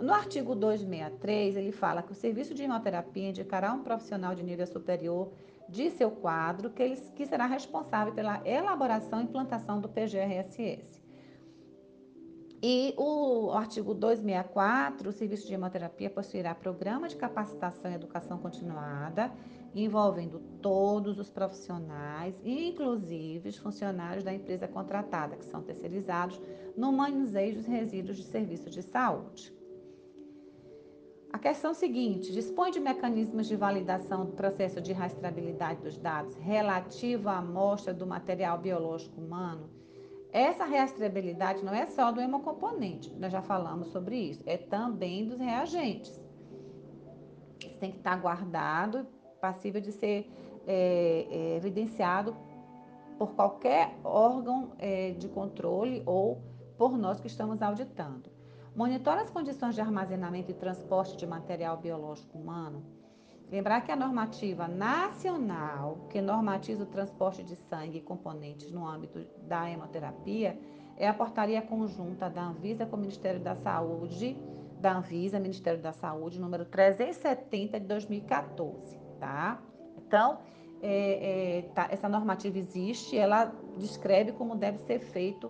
No 0.00 0.12
artigo 0.12 0.54
263, 0.54 1.56
ele 1.56 1.70
fala 1.70 2.02
que 2.02 2.12
o 2.12 2.14
serviço 2.14 2.54
de 2.54 2.62
hemoterapia 2.62 3.28
indicará 3.28 3.72
um 3.72 3.82
profissional 3.82 4.34
de 4.34 4.42
nível 4.42 4.66
superior 4.66 5.32
de 5.68 5.90
seu 5.90 6.10
quadro 6.10 6.70
que, 6.70 6.82
ele, 6.82 6.96
que 7.14 7.24
será 7.24 7.46
responsável 7.46 8.12
pela 8.12 8.42
elaboração 8.44 9.20
e 9.20 9.24
implantação 9.24 9.80
do 9.80 9.88
PGRSS. 9.88 11.00
E 12.62 12.94
o 12.96 13.50
artigo 13.52 13.92
264, 13.92 15.08
o 15.08 15.12
serviço 15.12 15.48
de 15.48 15.54
hemoterapia 15.54 16.08
possuirá 16.08 16.54
programa 16.54 17.08
de 17.08 17.16
capacitação 17.16 17.90
e 17.90 17.94
educação 17.94 18.38
continuada, 18.38 19.32
envolvendo 19.74 20.38
todos 20.60 21.18
os 21.18 21.30
profissionais, 21.30 22.34
inclusive 22.44 23.48
os 23.48 23.56
funcionários 23.56 24.24
da 24.24 24.32
empresa 24.32 24.68
contratada, 24.68 25.36
que 25.36 25.44
são 25.44 25.62
terceirizados, 25.62 26.40
no 26.76 26.92
manuseio 26.92 27.54
dos 27.54 27.66
resíduos 27.66 28.16
de 28.16 28.24
serviços 28.24 28.72
de 28.72 28.82
saúde. 28.82 29.54
A 31.32 31.38
questão 31.38 31.72
seguinte: 31.72 32.32
dispõe 32.32 32.70
de 32.70 32.80
mecanismos 32.80 33.46
de 33.46 33.56
validação 33.56 34.26
do 34.26 34.32
processo 34.32 34.80
de 34.80 34.92
rastreabilidade 34.92 35.80
dos 35.80 35.98
dados 35.98 36.34
relativo 36.36 37.28
à 37.28 37.38
amostra 37.38 37.94
do 37.94 38.06
material 38.06 38.58
biológico 38.58 39.20
humano 39.20 39.82
essa 40.32 40.64
rastreabilidade 40.64 41.62
não 41.62 41.74
é 41.74 41.86
só 41.86 42.10
do 42.10 42.18
hemocomponente, 42.18 43.14
nós 43.16 43.30
já 43.30 43.42
falamos 43.42 43.88
sobre 43.88 44.16
isso, 44.16 44.42
é 44.46 44.56
também 44.56 45.26
dos 45.26 45.38
reagentes. 45.38 46.18
Isso 47.60 47.76
tem 47.78 47.90
que 47.90 47.98
estar 47.98 48.16
guardado, 48.16 49.06
passível 49.42 49.80
de 49.80 49.92
ser 49.92 50.30
é, 50.66 51.26
é, 51.30 51.56
evidenciado 51.56 52.34
por 53.18 53.34
qualquer 53.34 53.94
órgão 54.02 54.72
é, 54.78 55.10
de 55.10 55.28
controle 55.28 56.02
ou 56.06 56.40
por 56.78 56.96
nós 56.96 57.20
que 57.20 57.26
estamos 57.26 57.60
auditando. 57.60 58.30
Monitora 58.74 59.20
as 59.20 59.28
condições 59.28 59.74
de 59.74 59.82
armazenamento 59.82 60.50
e 60.50 60.54
transporte 60.54 61.16
de 61.18 61.26
material 61.26 61.76
biológico 61.76 62.38
humano 62.38 62.82
Lembrar 63.52 63.82
que 63.82 63.92
a 63.92 63.96
normativa 63.96 64.66
nacional, 64.66 66.06
que 66.08 66.22
normatiza 66.22 66.84
o 66.84 66.86
transporte 66.86 67.44
de 67.44 67.54
sangue 67.54 67.98
e 67.98 68.00
componentes 68.00 68.72
no 68.72 68.88
âmbito 68.88 69.26
da 69.46 69.70
hemoterapia, 69.70 70.58
é 70.96 71.06
a 71.06 71.12
portaria 71.12 71.60
conjunta 71.60 72.30
da 72.30 72.44
Anvisa 72.44 72.86
com 72.86 72.96
o 72.96 72.98
Ministério 72.98 73.40
da 73.40 73.54
Saúde, 73.54 74.38
da 74.80 74.96
Anvisa, 74.96 75.38
Ministério 75.38 75.82
da 75.82 75.92
Saúde, 75.92 76.40
número 76.40 76.64
370 76.64 77.78
de 77.78 77.86
2014, 77.86 78.98
tá? 79.22 79.62
Então, 79.96 80.40
é, 80.82 81.58
é, 81.58 81.62
tá, 81.74 81.86
essa 81.92 82.08
normativa 82.08 82.58
existe, 82.58 83.16
ela 83.16 83.52
descreve 83.78 84.32
como 84.32 84.56
deve 84.56 84.78
ser 84.78 84.98
feito 84.98 85.48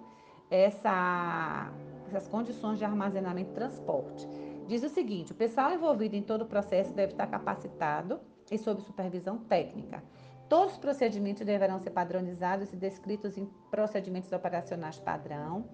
essa, 0.51 1.73
essas 2.07 2.29
condições 2.29 2.79
de 2.79 2.85
armazenamento 2.85 3.51
e 3.51 3.55
transporte. 3.55 4.29
Diz 4.69 4.83
o 4.83 4.91
seguinte: 4.91 5.33
o 5.33 5.35
pessoal 5.35 5.73
envolvido 5.73 6.15
em 6.15 6.23
todo 6.23 6.43
o 6.43 6.47
processo 6.47 6.93
deve 6.93 7.13
estar 7.13 7.27
capacitado 7.27 8.21
e 8.51 8.59
sob 8.59 8.83
supervisão 8.83 9.39
técnica. 9.39 10.05
Todos 10.51 10.75
os 10.75 10.79
procedimentos 10.79 11.47
deverão 11.47 11.81
ser 11.81 11.91
padronizados 11.91 12.71
e 12.75 12.77
descritos 12.77 13.39
em 13.39 13.47
procedimentos 13.71 14.31
operacionais 14.33 14.99
padrão, 14.99 15.65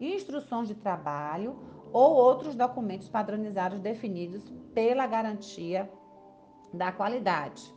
instruções 0.00 0.68
de 0.68 0.76
trabalho 0.76 1.58
ou 1.92 2.14
outros 2.14 2.54
documentos 2.54 3.08
padronizados 3.08 3.80
definidos 3.80 4.48
pela 4.72 5.04
garantia 5.08 5.90
da 6.72 6.92
qualidade. 6.92 7.74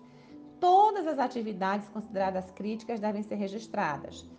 Todas 0.60 1.06
as 1.08 1.20
atividades 1.20 1.90
consideradas 1.90 2.50
críticas 2.52 3.00
devem 3.00 3.22
ser 3.22 3.36
registradas. 3.36 4.30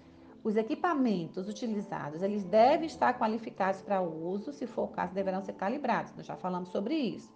Os 0.42 0.56
equipamentos 0.56 1.48
utilizados, 1.48 2.22
eles 2.22 2.44
devem 2.44 2.86
estar 2.86 3.18
qualificados 3.18 3.80
para 3.82 4.02
uso, 4.02 4.52
se 4.52 4.66
for 4.66 4.84
o 4.84 4.88
caso, 4.88 5.14
deverão 5.14 5.42
ser 5.42 5.54
calibrados. 5.54 6.12
Nós 6.14 6.26
já 6.26 6.36
falamos 6.36 6.68
sobre 6.68 6.94
isso. 6.94 7.32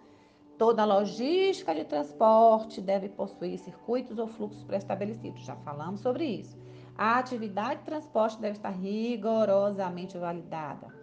Toda 0.59 0.85
logística 0.85 1.73
de 1.73 1.85
transporte 1.85 2.81
deve 2.81 3.09
possuir 3.09 3.57
circuitos 3.57 4.19
ou 4.19 4.27
fluxos 4.27 4.63
pré-estabelecidos. 4.63 5.43
Já 5.43 5.55
falamos 5.55 6.01
sobre 6.01 6.25
isso. 6.25 6.57
A 6.97 7.17
atividade 7.17 7.79
de 7.79 7.85
transporte 7.85 8.39
deve 8.39 8.57
estar 8.57 8.71
rigorosamente 8.71 10.17
validada. 10.17 10.93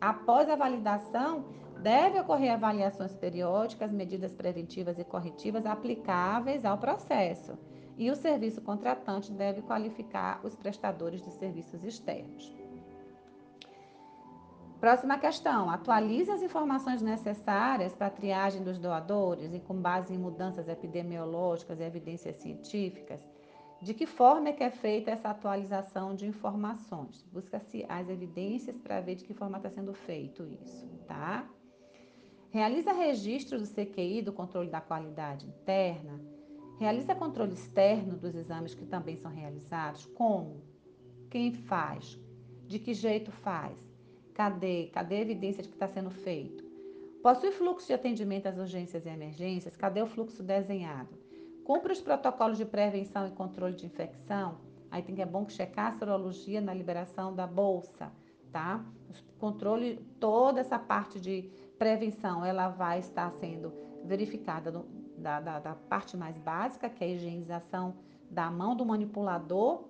Após 0.00 0.48
a 0.50 0.54
validação, 0.54 1.46
deve 1.82 2.20
ocorrer 2.20 2.52
avaliações 2.52 3.14
periódicas, 3.14 3.92
medidas 3.92 4.32
preventivas 4.32 4.98
e 4.98 5.04
corretivas 5.04 5.66
aplicáveis 5.66 6.64
ao 6.64 6.78
processo 6.78 7.58
e 7.96 8.10
o 8.10 8.16
serviço 8.16 8.60
contratante 8.60 9.32
deve 9.32 9.62
qualificar 9.62 10.40
os 10.44 10.54
prestadores 10.54 11.22
de 11.22 11.30
serviços 11.32 11.82
externos. 11.82 12.54
Próxima 14.78 15.18
questão. 15.18 15.70
Atualize 15.70 16.30
as 16.30 16.42
informações 16.42 17.00
necessárias 17.00 17.94
para 17.94 18.08
a 18.08 18.10
triagem 18.10 18.62
dos 18.62 18.78
doadores 18.78 19.54
e 19.54 19.58
com 19.58 19.74
base 19.74 20.12
em 20.12 20.18
mudanças 20.18 20.68
epidemiológicas 20.68 21.80
e 21.80 21.82
evidências 21.82 22.36
científicas. 22.36 23.26
De 23.80 23.94
que 23.94 24.06
forma 24.06 24.50
é 24.50 24.52
que 24.52 24.64
é 24.64 24.70
feita 24.70 25.10
essa 25.10 25.30
atualização 25.30 26.14
de 26.14 26.26
informações? 26.26 27.22
Busca-se 27.32 27.86
as 27.88 28.08
evidências 28.08 28.76
para 28.78 29.00
ver 29.00 29.14
de 29.14 29.24
que 29.24 29.34
forma 29.34 29.56
está 29.56 29.70
sendo 29.70 29.94
feito 29.94 30.46
isso, 30.46 30.86
tá? 31.06 31.46
Realiza 32.56 32.90
registro 32.90 33.58
do 33.58 33.66
CQI, 33.66 34.22
do 34.22 34.32
controle 34.32 34.70
da 34.70 34.80
qualidade 34.80 35.46
interna. 35.46 36.18
Realiza 36.80 37.14
controle 37.14 37.52
externo 37.52 38.16
dos 38.16 38.34
exames 38.34 38.72
que 38.74 38.86
também 38.86 39.14
são 39.14 39.30
realizados. 39.30 40.06
Como? 40.06 40.62
Quem 41.28 41.52
faz? 41.52 42.18
De 42.66 42.78
que 42.78 42.94
jeito 42.94 43.30
faz? 43.30 43.76
Cadê? 44.32 44.86
Cadê 44.86 45.16
a 45.16 45.20
evidência 45.20 45.62
de 45.62 45.68
que 45.68 45.74
está 45.74 45.86
sendo 45.86 46.08
feito? 46.08 46.64
Possui 47.22 47.52
fluxo 47.52 47.88
de 47.88 47.92
atendimento 47.92 48.46
às 48.46 48.56
urgências 48.56 49.04
e 49.04 49.10
emergências? 49.10 49.76
Cadê 49.76 50.00
o 50.00 50.06
fluxo 50.06 50.42
desenhado? 50.42 51.14
Cumpre 51.62 51.92
os 51.92 52.00
protocolos 52.00 52.56
de 52.56 52.64
prevenção 52.64 53.28
e 53.28 53.32
controle 53.32 53.74
de 53.74 53.84
infecção? 53.84 54.56
Aí 54.90 55.02
tem 55.02 55.14
que 55.14 55.20
é 55.20 55.26
bom 55.26 55.46
checar 55.46 55.92
a 55.92 55.98
sorologia 55.98 56.62
na 56.62 56.72
liberação 56.72 57.34
da 57.34 57.46
bolsa, 57.46 58.10
tá? 58.50 58.82
Controle, 59.38 59.96
toda 60.18 60.60
essa 60.60 60.78
parte 60.78 61.20
de 61.20 61.50
prevenção, 61.78 62.44
ela 62.44 62.68
vai 62.68 62.98
estar 62.98 63.30
sendo 63.32 63.72
verificada 64.04 64.70
no, 64.70 64.86
da, 65.16 65.40
da, 65.40 65.58
da 65.58 65.74
parte 65.74 66.16
mais 66.16 66.36
básica, 66.38 66.88
que 66.88 67.02
é 67.02 67.06
a 67.06 67.10
higienização 67.10 67.94
da 68.30 68.50
mão 68.50 68.74
do 68.74 68.84
manipulador, 68.84 69.84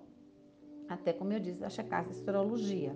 até 0.89 1.11
como 1.11 1.33
eu 1.33 1.39
disse, 1.39 1.63
a 1.63 1.69
checagem 1.69 2.11
de 2.11 2.17
sorologia. 2.17 2.95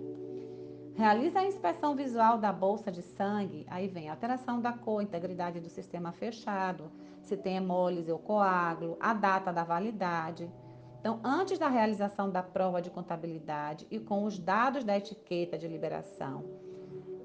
Realiza 0.94 1.40
a 1.40 1.46
inspeção 1.46 1.96
visual 1.96 2.38
da 2.38 2.52
bolsa 2.52 2.92
de 2.92 3.02
sangue, 3.02 3.66
aí 3.68 3.88
vem 3.88 4.10
alteração 4.10 4.60
da 4.60 4.72
cor, 4.72 5.02
integridade 5.02 5.58
do 5.58 5.68
sistema 5.68 6.12
fechado, 6.12 6.90
se 7.22 7.36
tem 7.36 7.56
hemólise 7.56 8.12
ou 8.12 8.18
coágulo, 8.18 8.96
a 9.00 9.14
data 9.14 9.50
da 9.52 9.64
validade. 9.64 10.50
Então, 11.00 11.18
antes 11.24 11.58
da 11.58 11.68
realização 11.68 12.30
da 12.30 12.42
prova 12.42 12.82
de 12.82 12.90
contabilidade 12.90 13.86
e 13.90 13.98
com 13.98 14.24
os 14.24 14.38
dados 14.38 14.84
da 14.84 14.96
etiqueta 14.96 15.56
de 15.56 15.66
liberação, 15.66 16.44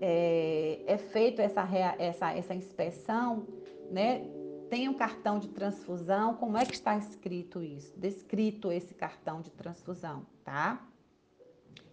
é, 0.02 0.82
é 0.86 0.98
feito 0.98 1.42
essa, 1.42 1.68
essa, 1.98 2.32
essa 2.34 2.54
inspeção, 2.54 3.48
né? 3.92 4.26
Tem 4.70 4.90
um 4.90 4.94
cartão 4.94 5.40
de 5.40 5.48
transfusão, 5.48 6.34
como 6.36 6.58
é 6.58 6.66
que 6.66 6.74
está 6.74 6.98
escrito 6.98 7.64
isso? 7.64 7.98
Descrito 7.98 8.70
esse 8.72 8.94
cartão 8.94 9.40
de 9.40 9.50
transfusão, 9.50 10.26
tá? 10.44 10.86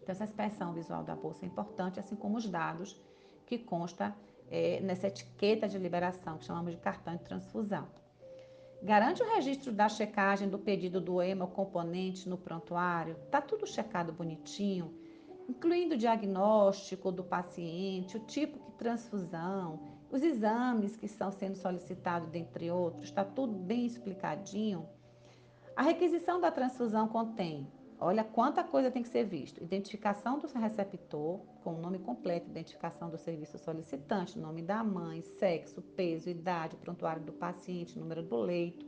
Então, 0.03 0.13
essa 0.13 0.25
inspeção 0.25 0.73
visual 0.73 1.05
da 1.05 1.15
bolsa 1.15 1.45
é 1.45 1.49
importante, 1.49 2.01
assim 2.01 2.17
como 2.17 2.37
os 2.37 2.49
dados 2.49 3.01
que 3.47 3.59
consta 3.59 4.15
é, 4.51 4.81
nessa 4.81 5.07
etiqueta 5.07 5.69
de 5.69 5.79
liberação, 5.79 6.37
que 6.37 6.45
chamamos 6.45 6.73
de 6.73 6.81
cartão 6.81 7.17
de 7.17 7.23
transfusão. 7.23 7.87
Garante 8.83 9.23
o 9.23 9.35
registro 9.35 9.73
da 9.73 9.89
checagem 9.89 10.49
do 10.49 10.59
pedido 10.59 11.01
do 11.01 11.23
hemocomponente 11.23 12.29
no 12.29 12.37
prontuário, 12.37 13.17
tá 13.31 13.41
tudo 13.41 13.67
checado 13.67 14.13
bonitinho, 14.13 14.93
incluindo 15.49 15.95
o 15.95 15.99
diagnóstico 15.99 17.13
do 17.13 17.25
paciente, 17.25 18.17
o 18.17 18.21
tipo 18.21 18.59
de 18.59 18.77
transfusão, 18.77 19.81
os 20.11 20.23
exames 20.23 20.97
que 20.97 21.07
estão 21.07 21.31
sendo 21.31 21.57
solicitados, 21.57 22.29
dentre 22.29 22.71
outros, 22.71 23.05
está 23.05 23.25
tudo 23.25 23.53
bem 23.55 23.87
explicadinho. 23.87 24.89
A 25.77 25.83
requisição 25.83 26.41
da 26.41 26.51
transfusão 26.51 27.09
contém 27.09 27.67
Olha 27.99 28.25
quanta 28.25 28.63
coisa 28.63 28.91
tem 28.91 29.03
que 29.03 29.09
ser 29.09 29.25
visto. 29.25 29.63
Identificação 29.63 30.39
do 30.39 30.47
receptor, 30.47 31.41
com 31.63 31.75
o 31.75 31.79
nome 31.79 31.99
completo, 31.99 32.51
identificação 32.51 33.09
do 33.09 33.17
serviço 33.17 33.57
solicitante, 33.57 34.39
nome 34.39 34.63
da 34.63 34.83
mãe, 34.83 35.23
sexo, 35.23 35.81
peso, 35.81 36.29
idade, 36.29 36.77
prontuário 36.77 37.23
do 37.23 37.33
paciente, 37.33 37.99
número 37.99 38.23
do 38.23 38.37
leito, 38.37 38.85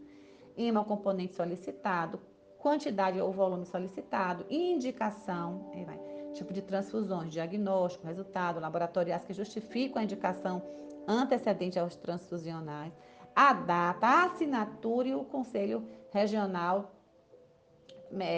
componente 0.87 1.35
solicitado, 1.35 2.21
quantidade 2.59 3.21
ou 3.21 3.33
volume 3.33 3.65
solicitado, 3.65 4.45
indicação, 4.51 5.71
vai, 5.87 5.99
tipo 6.37 6.53
de 6.53 6.63
transfusões, 6.63 7.33
diagnóstico, 7.33 8.07
resultado, 8.07 8.61
laboratoriais 8.61 9.25
que 9.25 9.33
justificam 9.33 10.01
a 10.01 10.05
indicação 10.05 10.63
antecedente 11.09 11.79
aos 11.79 11.97
transfusionais, 11.97 12.93
a 13.35 13.53
data, 13.53 14.07
a 14.07 14.25
assinatura 14.27 15.09
e 15.09 15.15
o 15.15 15.25
Conselho 15.25 15.87
Regional 16.11 16.93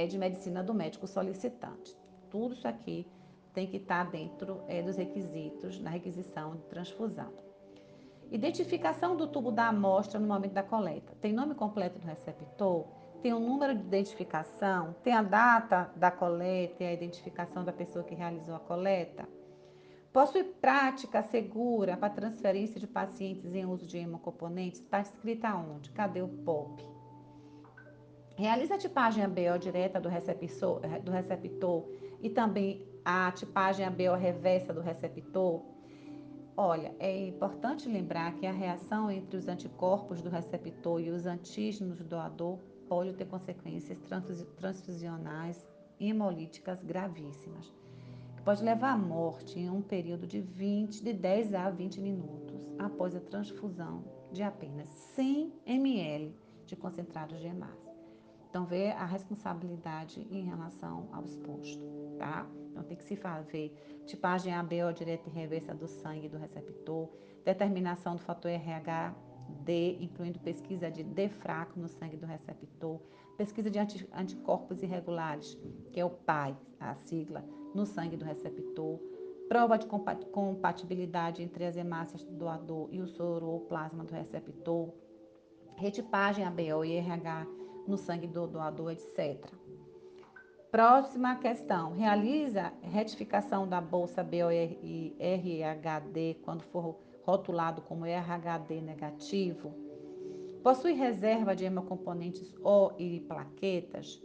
de 0.09 0.19
medicina 0.19 0.63
do 0.63 0.73
médico 0.73 1.07
solicitante. 1.07 1.97
Tudo 2.31 2.55
isso 2.55 2.67
aqui 2.67 3.07
tem 3.53 3.67
que 3.67 3.77
estar 3.77 4.11
dentro 4.11 4.63
é, 4.67 4.83
dos 4.83 4.97
requisitos 4.97 5.79
na 5.81 5.91
requisição 5.91 6.57
de 6.57 6.63
transfusão. 6.65 7.33
Identificação 8.31 9.17
do 9.17 9.27
tubo 9.27 9.51
da 9.51 9.69
amostra 9.69 10.21
no 10.21 10.27
momento 10.27 10.53
da 10.53 10.63
coleta. 10.63 11.13
Tem 11.21 11.33
nome 11.33 11.55
completo 11.55 11.99
do 11.99 12.07
receptor, 12.07 12.87
tem 13.23 13.33
o 13.33 13.41
número 13.41 13.75
de 13.75 13.83
identificação, 13.83 14.95
tem 15.03 15.13
a 15.13 15.23
data 15.23 15.91
da 15.97 16.11
coleta 16.11 16.85
e 16.85 16.87
a 16.87 16.93
identificação 16.93 17.65
da 17.65 17.73
pessoa 17.73 18.05
que 18.05 18.15
realizou 18.15 18.55
a 18.55 18.61
coleta. 18.61 19.29
Possui 20.13 20.45
prática 20.45 21.23
segura 21.23 21.97
para 21.97 22.11
transferência 22.11 22.81
de 22.81 22.87
pacientes 22.87 23.55
em 23.55 23.67
uso 23.67 23.87
de 23.87 23.99
hemocomponentes? 23.99 24.81
Está 24.81 25.01
escrita 25.01 25.55
onde? 25.55 25.91
Cadê 25.91 26.23
o 26.23 26.29
POP? 26.29 26.85
Realiza 28.37 28.77
a 28.77 28.79
tipagem 28.79 29.25
ABO 29.25 29.59
direta 29.59 30.01
do 30.01 30.09
receptor, 30.09 30.81
do 31.03 31.11
receptor 31.11 31.89
e 32.23 32.31
também 32.31 32.87
a 33.05 33.33
tipagem 33.33 33.85
ABO 33.85 34.15
reversa 34.17 34.73
do 34.73 34.81
receptor. 34.81 35.63
Olha, 36.57 36.95
é 36.99 37.27
importante 37.27 37.89
lembrar 37.89 38.35
que 38.35 38.47
a 38.47 38.53
reação 38.53 39.11
entre 39.11 39.37
os 39.37 39.47
anticorpos 39.47 40.23
do 40.23 40.31
receptor 40.31 41.01
e 41.01 41.11
os 41.11 41.27
antígenos 41.27 41.99
do 41.99 42.05
doador 42.05 42.59
pode 42.89 43.13
ter 43.13 43.27
consequências 43.27 43.99
transfusionais 44.57 45.67
hemolíticas 46.01 46.83
gravíssimas, 46.83 47.73
que 48.37 48.43
pode 48.43 48.63
levar 48.63 48.93
à 48.93 48.97
morte 48.97 49.59
em 49.59 49.69
um 49.69 49.83
período 49.83 50.27
de 50.27 50.41
20, 50.41 51.03
de 51.03 51.13
10 51.13 51.55
a 51.55 51.71
20 51.71 52.01
minutos 52.01 52.67
após 52.79 53.15
a 53.15 53.21
transfusão 53.21 54.05
de 54.33 54.43
apenas 54.43 54.89
100 54.89 55.53
ml 55.67 56.35
de 56.65 56.77
concentrado 56.77 57.37
de 57.37 57.47
hemácia. 57.47 57.93
Então, 58.49 58.65
ver 58.65 58.93
a 58.93 59.05
responsabilidade 59.05 60.27
em 60.31 60.45
relação 60.45 61.09
ao 61.13 61.23
exposto, 61.25 61.85
tá? 62.19 62.47
Então, 62.71 62.83
tem 62.83 62.97
que 62.97 63.05
se 63.05 63.15
fazer 63.15 63.75
tipagem 64.07 64.55
ABO 64.55 64.93
direta 64.95 65.29
e 65.29 65.33
reversa 65.33 65.75
do 65.75 65.87
sangue 65.87 66.29
do 66.29 66.39
receptor, 66.39 67.11
determinação 67.45 68.17
do 68.17 68.23
fator 68.23 68.51
RH-D, 69.49 69.99
incluindo 70.01 70.39
pesquisa 70.41 70.91
de 70.91 71.03
D 71.03 71.29
fraco 71.29 71.79
no 71.79 71.89
sangue 71.89 72.17
do 72.17 72.27
receptor, 72.27 73.01
pesquisa 73.37 73.71
de 73.71 73.79
anticorpos 74.13 74.83
irregulares, 74.83 75.57
que 75.93 76.01
é 76.01 76.05
o 76.05 76.11
PAI, 76.11 76.57
a 76.81 76.95
sigla, 76.95 77.45
no 77.75 77.87
sangue 77.87 78.17
do 78.17 78.25
receptor, 78.25 78.99
prova 79.49 79.79
de 79.79 79.87
compatibilidade 79.87 81.43
entre 81.43 81.65
as 81.65 81.77
hemácias 81.77 82.23
do 82.23 82.33
doador 82.33 82.89
e 82.91 83.01
o 83.01 83.07
soro 83.07 83.47
ou 83.47 83.61
plasma 83.61 84.05
do 84.05 84.13
receptor, 84.13 84.93
retipagem 85.77 86.45
ABO 86.45 86.85
e 86.85 86.97
RH 86.97 87.47
no 87.87 87.97
sangue 87.97 88.27
do 88.27 88.47
doador, 88.47 88.93
etc. 88.93 89.51
Próxima 90.71 91.37
questão. 91.37 91.93
Realiza 91.93 92.75
retificação 92.83 93.67
da 93.67 93.81
bolsa 93.81 94.23
BO 94.23 94.51
RHD 95.19 96.35
quando 96.43 96.63
for 96.65 96.99
rotulado 97.29 97.83
como 97.83 98.07
RHD 98.07 98.81
negativo? 98.81 99.75
Possui 100.63 100.95
reserva 100.95 101.55
de 101.55 101.67
hemocomponentes 101.67 102.55
O 102.65 102.93
e 102.99 103.21
plaquetas? 103.21 104.23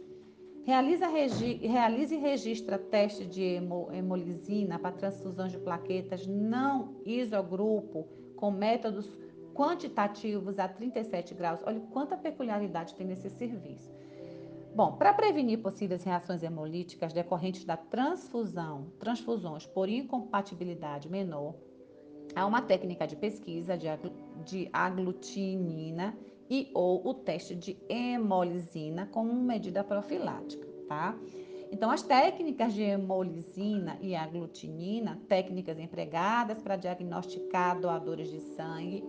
Realiza, 0.64 1.06
realiza 1.06 2.14
e 2.14 2.18
registra 2.18 2.78
teste 2.78 3.26
de 3.26 3.42
hemo 3.42 3.90
hemolisina 3.92 4.78
para 4.78 4.96
transfusões 4.96 5.52
de 5.52 5.58
plaquetas 5.58 6.26
não 6.26 7.02
isogrupo 7.04 8.08
com 8.36 8.50
métodos 8.50 9.06
quantitativos 9.52 10.58
a 10.58 10.66
37 10.66 11.34
graus. 11.34 11.60
Olha 11.66 11.80
quanta 11.92 12.16
peculiaridade 12.16 12.94
tem 12.94 13.06
nesse 13.06 13.28
serviço. 13.28 13.92
Bom, 14.74 14.96
para 14.96 15.12
prevenir 15.12 15.60
possíveis 15.60 16.02
reações 16.02 16.42
hemolíticas 16.42 17.12
decorrentes 17.12 17.66
da 17.66 17.76
transfusão, 17.76 18.90
transfusões 18.98 19.66
por 19.66 19.90
incompatibilidade 19.90 21.08
menor, 21.08 21.54
há 22.34 22.46
uma 22.46 22.62
técnica 22.62 23.06
de 23.06 23.16
pesquisa 23.16 23.76
de, 23.76 23.86
de 24.44 24.68
aglutinina 24.72 26.16
e 26.50 26.70
ou 26.74 27.06
o 27.06 27.14
teste 27.14 27.54
de 27.54 27.76
hemolisina 27.88 29.06
como 29.06 29.32
medida 29.32 29.82
profilática, 29.82 30.66
tá? 30.88 31.16
Então, 31.72 31.90
as 31.90 32.02
técnicas 32.02 32.72
de 32.72 32.82
hemolisina 32.82 33.98
e 34.00 34.14
aglutinina, 34.14 35.20
técnicas 35.28 35.78
empregadas 35.78 36.62
para 36.62 36.76
diagnosticar 36.76 37.80
doadores 37.80 38.30
de 38.30 38.40
sangue 38.40 39.02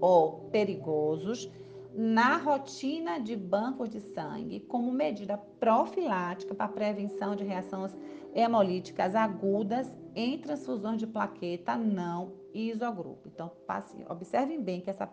ou 0.00 0.48
perigosos 0.50 1.50
na 1.94 2.36
rotina 2.36 3.18
de 3.18 3.36
bancos 3.36 3.88
de 3.88 4.00
sangue 4.00 4.60
como 4.60 4.92
medida 4.92 5.36
profilática 5.36 6.54
para 6.54 6.68
prevenção 6.68 7.34
de 7.34 7.44
reações 7.44 7.96
hemolíticas 8.34 9.14
agudas 9.14 9.90
em 10.14 10.38
transfusões 10.38 10.98
de 10.98 11.06
plaqueta 11.06 11.76
não 11.76 12.37
isogrupo. 12.52 13.28
Então, 13.28 13.50
passe, 13.66 14.04
observem 14.08 14.60
bem 14.60 14.80
que 14.80 14.90
essa 14.90 15.06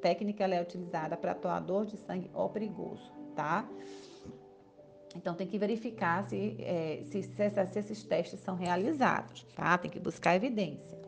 técnica 0.00 0.44
é 0.44 0.60
utilizada 0.60 1.16
para 1.16 1.32
atoador 1.32 1.86
de 1.86 1.96
sangue 1.96 2.30
ou 2.34 2.48
perigoso, 2.50 3.10
tá? 3.34 3.68
Então, 5.16 5.34
tem 5.34 5.46
que 5.46 5.58
verificar 5.58 6.28
se, 6.28 6.56
é, 6.60 7.02
se, 7.04 7.22
se, 7.22 7.50
se, 7.50 7.78
esses 7.78 8.02
testes 8.02 8.40
são 8.40 8.56
realizados, 8.56 9.44
tá? 9.54 9.78
Tem 9.78 9.90
que 9.90 10.00
buscar 10.00 10.34
evidência. 10.34 10.98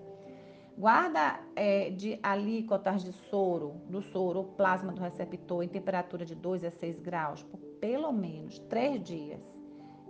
Guarda 0.79 1.41
é, 1.57 1.91
de 1.91 2.19
alíquotas 2.23 3.03
de 3.03 3.12
soro, 3.31 3.81
do 3.89 4.03
soro 4.03 4.41
ou 4.41 4.45
plasma 4.45 4.93
do 4.93 5.01
receptor 5.01 5.62
em 5.62 5.69
temperatura 5.69 6.25
de 6.25 6.35
2 6.35 6.65
a 6.65 6.71
6 6.71 7.01
graus 7.01 7.43
por 7.43 7.59
pelo 7.81 8.12
menos 8.12 8.59
3 8.59 9.03
dias 9.03 9.41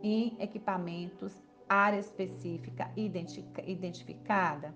em 0.02 0.36
equipamentos, 0.40 1.32
área 1.68 1.98
específica 1.98 2.90
identificada 2.96 4.74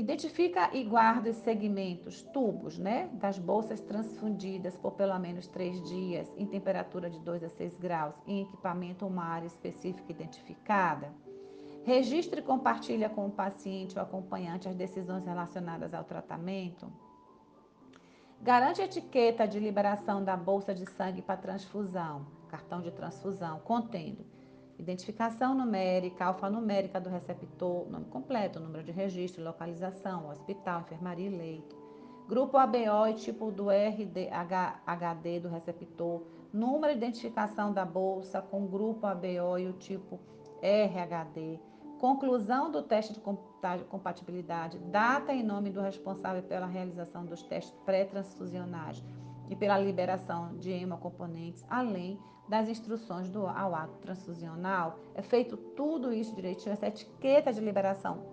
Identifica 0.00 0.70
e 0.72 0.82
guarda 0.82 1.28
os 1.28 1.36
segmentos, 1.36 2.22
tubos, 2.22 2.78
né, 2.78 3.10
das 3.12 3.38
bolsas 3.38 3.82
transfundidas 3.82 4.74
por 4.74 4.92
pelo 4.92 5.18
menos 5.18 5.46
três 5.46 5.78
dias 5.86 6.26
em 6.38 6.46
temperatura 6.46 7.10
de 7.10 7.18
2 7.18 7.44
a 7.44 7.50
6 7.50 7.76
graus 7.76 8.14
em 8.26 8.40
equipamento 8.40 9.04
ou 9.04 9.10
uma 9.10 9.26
área 9.26 9.46
específica 9.46 10.10
identificada. 10.10 11.12
Registre 11.84 12.40
e 12.40 12.42
compartilha 12.42 13.10
com 13.10 13.26
o 13.26 13.30
paciente 13.30 13.98
ou 13.98 14.02
acompanhante 14.02 14.70
as 14.70 14.74
decisões 14.74 15.26
relacionadas 15.26 15.92
ao 15.92 16.02
tratamento. 16.02 16.90
Garante 18.40 18.80
a 18.80 18.86
etiqueta 18.86 19.46
de 19.46 19.60
liberação 19.60 20.24
da 20.24 20.34
bolsa 20.34 20.74
de 20.74 20.90
sangue 20.92 21.20
para 21.20 21.36
transfusão, 21.36 22.26
cartão 22.48 22.80
de 22.80 22.90
transfusão, 22.90 23.60
contendo 23.60 24.24
identificação 24.80 25.54
numérica, 25.54 26.24
alfanumérica 26.24 27.00
do 27.00 27.10
receptor, 27.10 27.88
nome 27.90 28.06
completo, 28.06 28.58
número 28.58 28.82
de 28.82 28.90
registro, 28.90 29.44
localização, 29.44 30.28
hospital, 30.28 30.80
enfermaria 30.80 31.26
e 31.26 31.36
leito. 31.36 31.76
Grupo 32.26 32.56
ABO 32.56 33.06
e 33.08 33.14
tipo 33.14 33.50
do 33.50 33.68
RDHD 33.70 35.40
do 35.40 35.48
receptor, 35.48 36.22
número 36.52 36.92
de 36.92 36.98
identificação 36.98 37.72
da 37.72 37.84
bolsa 37.84 38.40
com 38.40 38.66
grupo 38.66 39.06
ABO 39.06 39.58
e 39.58 39.68
o 39.68 39.72
tipo 39.74 40.18
RHD, 40.62 41.58
conclusão 41.98 42.70
do 42.70 42.82
teste 42.82 43.12
de 43.12 43.20
compatibilidade, 43.88 44.78
data 44.78 45.32
e 45.32 45.42
nome 45.42 45.70
do 45.70 45.80
responsável 45.80 46.42
pela 46.42 46.66
realização 46.66 47.26
dos 47.26 47.42
testes 47.42 47.74
pré-transfusionais 47.84 49.02
e 49.50 49.56
pela 49.56 49.76
liberação 49.78 50.56
de 50.56 50.70
hemocomponentes, 50.70 51.64
além 51.68 52.18
das 52.48 52.68
instruções 52.68 53.28
do, 53.28 53.46
ao 53.46 53.74
ato 53.74 53.98
transfusional. 53.98 54.98
É 55.14 55.22
feito 55.22 55.56
tudo 55.56 56.12
isso 56.12 56.34
direitinho, 56.34 56.72
essa 56.72 56.86
etiqueta 56.86 57.52
de 57.52 57.60
liberação 57.60 58.24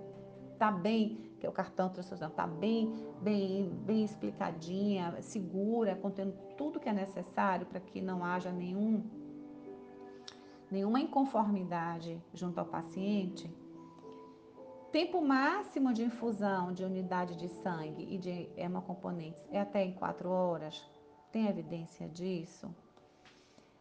está 0.54 0.72
bem, 0.72 1.36
que 1.40 1.46
é 1.46 1.50
o 1.50 1.52
cartão 1.52 1.90
transfusional, 1.90 2.32
está 2.32 2.48
bem, 2.48 2.96
bem, 3.22 3.70
bem 3.86 4.04
explicadinha, 4.04 5.16
segura, 5.22 5.96
contendo 5.96 6.34
tudo 6.58 6.80
que 6.80 6.90
é 6.90 6.94
necessário 6.94 7.66
para 7.66 7.80
que 7.80 8.02
não 8.02 8.24
haja 8.24 8.52
nenhum, 8.52 9.04
nenhuma 10.72 11.00
inconformidade 11.00 12.22
junto 12.34 12.60
ao 12.60 12.66
paciente. 12.66 13.52
Tempo 14.92 15.22
máximo 15.22 15.94
de 15.94 16.04
infusão 16.04 16.74
de 16.74 16.84
unidade 16.84 17.36
de 17.36 17.50
sangue 17.50 18.08
e 18.10 18.18
de 18.18 18.50
hemocomponentes 18.56 19.46
é 19.52 19.60
até 19.60 19.84
em 19.84 19.94
4 19.94 20.28
horas. 20.28 20.97
Tem 21.32 21.48
evidência 21.48 22.08
disso? 22.08 22.74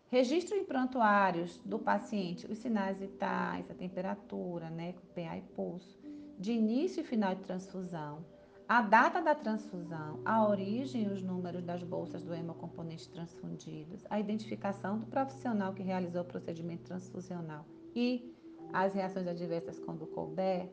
Registro 0.08 0.56
em 0.56 0.64
prontuários 0.64 1.58
do 1.64 1.78
paciente 1.78 2.46
os 2.46 2.58
sinais 2.58 2.98
vitais, 2.98 3.70
a 3.70 3.74
temperatura, 3.74 4.70
né, 4.70 4.94
PA 5.14 5.36
e 5.36 5.42
pulso, 5.54 5.98
de 6.38 6.52
início 6.52 7.00
e 7.00 7.04
final 7.04 7.34
de 7.34 7.42
transfusão, 7.42 8.24
a 8.68 8.82
data 8.82 9.20
da 9.20 9.34
transfusão, 9.34 10.20
a 10.24 10.46
origem 10.46 11.04
e 11.04 11.08
os 11.08 11.22
números 11.22 11.62
das 11.62 11.82
bolsas 11.82 12.22
do 12.24 12.34
hemocomponente 12.34 13.08
transfundidos, 13.08 14.04
a 14.10 14.18
identificação 14.18 14.98
do 14.98 15.06
profissional 15.06 15.72
que 15.72 15.82
realizou 15.82 16.22
o 16.22 16.26
procedimento 16.26 16.84
transfusional 16.84 17.64
e 17.94 18.34
as 18.72 18.92
reações 18.92 19.26
adversas 19.26 19.78
quando 19.78 20.06
couber, 20.06 20.68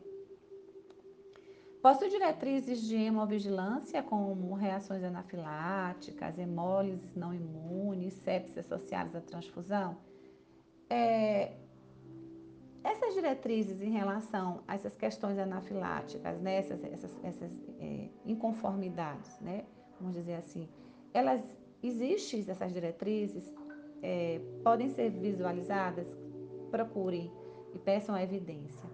Possui 1.84 2.08
diretrizes 2.08 2.80
de 2.80 2.96
hemovigilância, 2.96 4.02
como 4.02 4.54
reações 4.54 5.04
anafiláticas, 5.04 6.38
hemólises 6.38 7.14
não 7.14 7.34
imunes, 7.34 8.14
sepsis 8.14 8.56
associadas 8.56 9.14
à 9.14 9.20
transfusão. 9.20 9.98
É, 10.88 11.52
essas 12.82 13.12
diretrizes 13.12 13.82
em 13.82 13.90
relação 13.90 14.64
a 14.66 14.76
essas 14.76 14.96
questões 14.96 15.38
anafiláticas, 15.38 16.40
né, 16.40 16.56
essas, 16.56 16.82
essas, 16.84 17.14
essas 17.22 17.52
é, 17.78 18.08
inconformidades, 18.24 19.38
né, 19.40 19.66
vamos 20.00 20.14
dizer 20.16 20.36
assim, 20.36 20.66
elas 21.12 21.42
existem, 21.82 22.46
essas 22.48 22.72
diretrizes, 22.72 23.52
é, 24.00 24.40
podem 24.62 24.88
ser 24.88 25.10
visualizadas, 25.10 26.06
procurem 26.70 27.30
e 27.74 27.78
peçam 27.78 28.14
a 28.14 28.22
evidência. 28.22 28.93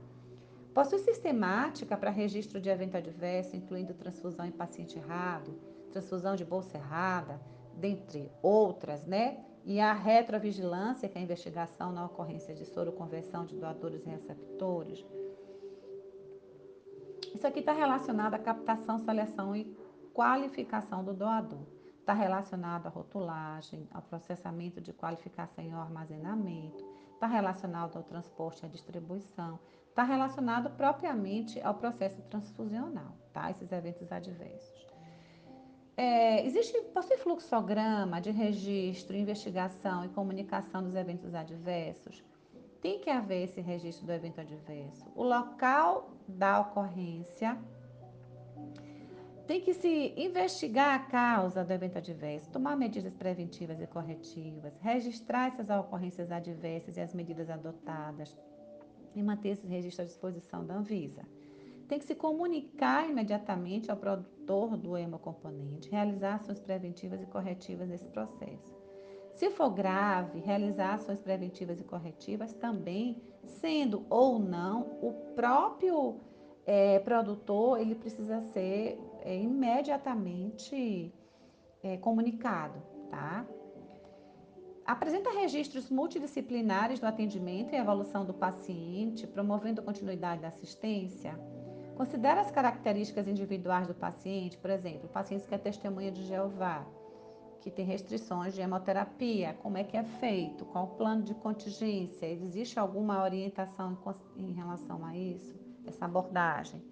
Possui 0.75 0.99
sistemática 1.01 1.97
para 1.97 2.11
registro 2.11 2.61
de 2.61 2.69
evento 2.69 2.97
adverso, 2.97 3.57
incluindo 3.57 3.93
transfusão 3.95 4.47
em 4.47 4.53
paciente 4.53 4.97
errado, 4.99 5.59
transfusão 5.91 6.37
de 6.37 6.45
bolsa 6.45 6.77
errada, 6.77 7.41
dentre 7.75 8.31
outras, 8.43 9.05
né? 9.05 9.45
E 9.65 9.81
a 9.81 9.93
retrovigilância, 9.93 11.09
que 11.09 11.19
é 11.19 11.21
a 11.21 11.25
investigação 11.25 11.93
na 11.93 12.07
ocorrência 12.07 12.55
de 12.55 12.65
soroconversão 12.65 13.45
de 13.45 13.57
doadores 13.57 14.07
e 14.07 14.09
receptores. 14.09 15.05
Isso 17.35 17.47
aqui 17.47 17.61
está 17.61 17.73
relacionado 17.73 18.35
à 18.35 18.39
captação, 18.39 18.99
seleção 18.99 19.55
e 19.55 19.77
qualificação 20.15 21.05
do 21.05 21.13
doador. 21.13 21.61
Está 21.99 22.15
relacionado 22.15 22.87
à 22.87 22.91
rotulagem, 22.91 23.89
ao 23.93 24.03
processamento 24.03 24.81
de 24.81 24.93
qualificação 24.93 25.65
e 25.65 25.71
ao 25.71 25.81
armazenamento, 25.81 26.85
está 27.15 27.27
relacionado 27.27 27.97
ao 27.97 28.03
transporte 28.03 28.63
e 28.63 28.67
à 28.67 28.69
distribuição, 28.69 29.61
está 30.01 30.03
relacionado 30.03 30.71
propriamente 30.71 31.61
ao 31.61 31.75
processo 31.75 32.23
transfusional, 32.23 33.15
tá? 33.33 33.51
Esses 33.51 33.71
eventos 33.71 34.11
adversos. 34.11 34.87
É, 35.97 36.47
existe, 36.47 36.81
possui 36.95 37.19
fluxograma 37.19 38.21
de 38.21 38.31
registro, 38.31 39.15
investigação 39.15 40.05
e 40.05 40.09
comunicação 40.09 40.83
dos 40.83 40.95
eventos 40.95 41.35
adversos? 41.35 42.25
Tem 42.81 42.99
que 42.99 43.11
haver 43.11 43.45
esse 43.45 43.61
registro 43.61 44.07
do 44.07 44.13
evento 44.13 44.41
adverso. 44.41 45.05
O 45.15 45.23
local 45.23 46.13
da 46.27 46.61
ocorrência 46.61 47.59
tem 49.47 49.61
que 49.61 49.75
se 49.75 50.15
investigar 50.17 50.95
a 50.95 50.99
causa 51.01 51.63
do 51.63 51.73
evento 51.73 51.99
adverso, 51.99 52.49
tomar 52.51 52.77
medidas 52.77 53.13
preventivas 53.13 53.81
e 53.81 53.87
corretivas, 53.87 54.73
registrar 54.81 55.49
essas 55.49 55.69
ocorrências 55.69 56.31
adversas 56.31 56.97
e 56.97 57.01
as 57.01 57.13
medidas 57.13 57.51
adotadas, 57.51 58.35
e 59.15 59.23
manter 59.23 59.51
esse 59.51 59.67
registro 59.67 60.03
à 60.03 60.07
disposição 60.07 60.65
da 60.65 60.75
Anvisa. 60.75 61.23
Tem 61.89 61.99
que 61.99 62.05
se 62.05 62.15
comunicar 62.15 63.09
imediatamente 63.09 63.91
ao 63.91 63.97
produtor 63.97 64.77
do 64.77 64.97
hemocomponente, 64.97 65.91
realizar 65.91 66.37
ações 66.37 66.61
preventivas 66.61 67.21
e 67.21 67.27
corretivas 67.27 67.89
nesse 67.89 68.07
processo. 68.09 68.79
Se 69.35 69.51
for 69.51 69.71
grave, 69.71 70.41
realizar 70.41 70.95
ações 70.95 71.19
preventivas 71.19 71.81
e 71.81 71.85
corretivas 71.85 72.53
também, 72.53 73.21
sendo 73.45 74.05
ou 74.09 74.39
não, 74.39 74.83
o 75.03 75.13
próprio 75.35 76.21
é, 76.67 76.99
produtor 77.01 77.81
ele 77.81 77.95
precisa 77.95 78.41
ser 78.53 79.01
é, 79.23 79.37
imediatamente 79.37 81.13
é, 81.83 81.97
comunicado, 81.97 82.81
tá? 83.11 83.47
Apresenta 84.91 85.31
registros 85.31 85.89
multidisciplinares 85.89 86.99
do 86.99 87.07
atendimento 87.07 87.73
e 87.73 87.79
evolução 87.79 88.25
do 88.25 88.35
paciente, 88.35 89.25
promovendo 89.25 89.81
continuidade 89.83 90.43
da 90.43 90.49
assistência. 90.49 91.39
Considera 91.97 92.41
as 92.41 92.51
características 92.51 93.29
individuais 93.29 93.87
do 93.87 93.95
paciente, 93.95 94.59
por 94.59 94.69
exemplo, 94.69 95.09
pacientes 95.09 95.47
que 95.47 95.55
é 95.55 95.59
testemunha 95.59 96.11
de 96.11 96.25
Jeová, 96.25 96.85
que 97.61 97.71
tem 97.71 97.85
restrições 97.85 98.53
de 98.53 98.63
hemoterapia, 98.63 99.57
como 99.63 99.79
é 99.79 99.85
que 99.85 99.97
é 99.97 100.03
feito, 100.03 100.65
qual 100.65 100.87
o 100.87 100.97
plano 100.97 101.23
de 101.23 101.37
contingência, 101.37 102.27
existe 102.27 102.77
alguma 102.77 103.23
orientação 103.23 103.97
em 104.37 104.51
relação 104.51 105.07
a 105.07 105.17
isso, 105.17 105.57
essa 105.87 106.05
abordagem. 106.05 106.83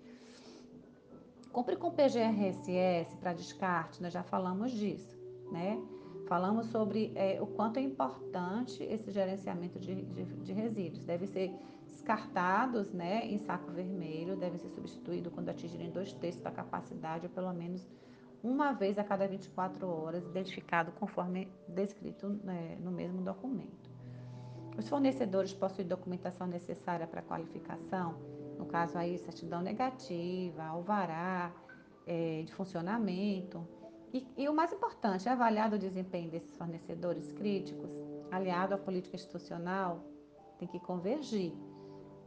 Cumpre 1.53 1.75
com 1.75 1.91
PGRSS 1.91 3.17
para 3.17 3.33
descarte, 3.33 4.01
nós 4.01 4.13
já 4.13 4.23
falamos 4.23 4.71
disso, 4.71 5.19
né? 5.51 5.83
Falamos 6.29 6.67
sobre 6.67 7.11
é, 7.15 7.41
o 7.41 7.47
quanto 7.47 7.79
é 7.79 7.81
importante 7.81 8.83
esse 8.85 9.11
gerenciamento 9.11 9.81
de, 9.81 9.95
de, 10.05 10.25
de 10.25 10.53
resíduos. 10.53 11.03
Devem 11.03 11.27
ser 11.27 11.55
descartados 11.87 12.93
né, 12.93 13.27
em 13.27 13.39
saco 13.39 13.73
vermelho, 13.73 14.37
devem 14.37 14.59
ser 14.59 14.69
substituídos 14.69 15.33
quando 15.33 15.49
atingirem 15.49 15.91
dois 15.91 16.13
terços 16.13 16.43
da 16.43 16.51
capacidade, 16.51 17.27
ou 17.27 17.33
pelo 17.33 17.51
menos 17.55 17.89
uma 18.43 18.73
vez 18.73 18.99
a 18.99 19.05
cada 19.05 19.27
24 19.27 19.89
horas, 19.89 20.23
identificado 20.27 20.93
conforme 20.93 21.49
descrito 21.67 22.29
né, 22.45 22.77
no 22.79 22.91
mesmo 22.91 23.23
documento. 23.23 23.91
Os 24.77 24.87
fornecedores 24.87 25.55
possuem 25.55 25.89
documentação 25.89 26.47
necessária 26.47 27.07
para 27.07 27.23
qualificação, 27.23 28.17
no 28.59 28.67
caso 28.67 28.99
aí, 28.99 29.17
certidão 29.17 29.63
negativa, 29.63 30.63
alvará 30.63 31.53
é, 32.07 32.43
de 32.43 32.53
funcionamento, 32.53 33.67
e, 34.13 34.27
e, 34.37 34.49
o 34.49 34.55
mais 34.55 34.73
importante, 34.73 35.29
é 35.29 35.33
avaliar 35.33 35.73
o 35.73 35.79
desempenho 35.79 36.31
desses 36.31 36.57
fornecedores 36.57 37.33
críticos, 37.33 37.91
aliado 38.31 38.75
à 38.75 38.79
política 38.79 39.17
institucional, 39.17 40.05
tem 40.59 40.67
que 40.67 40.81
convergir. 40.81 41.53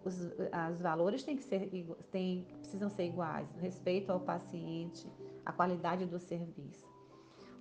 Os, 0.04 0.20
os 0.20 0.82
valores 0.82 1.24
têm 1.24 1.36
que 1.36 1.44
ser, 1.44 1.70
têm, 2.10 2.46
precisam 2.60 2.89
ser 2.89 3.06
iguais, 3.06 3.48
respeito 3.60 4.12
ao 4.12 4.20
paciente, 4.20 5.08
a 5.46 5.52
qualidade 5.52 6.06
do 6.06 6.20
serviço. 6.20 6.89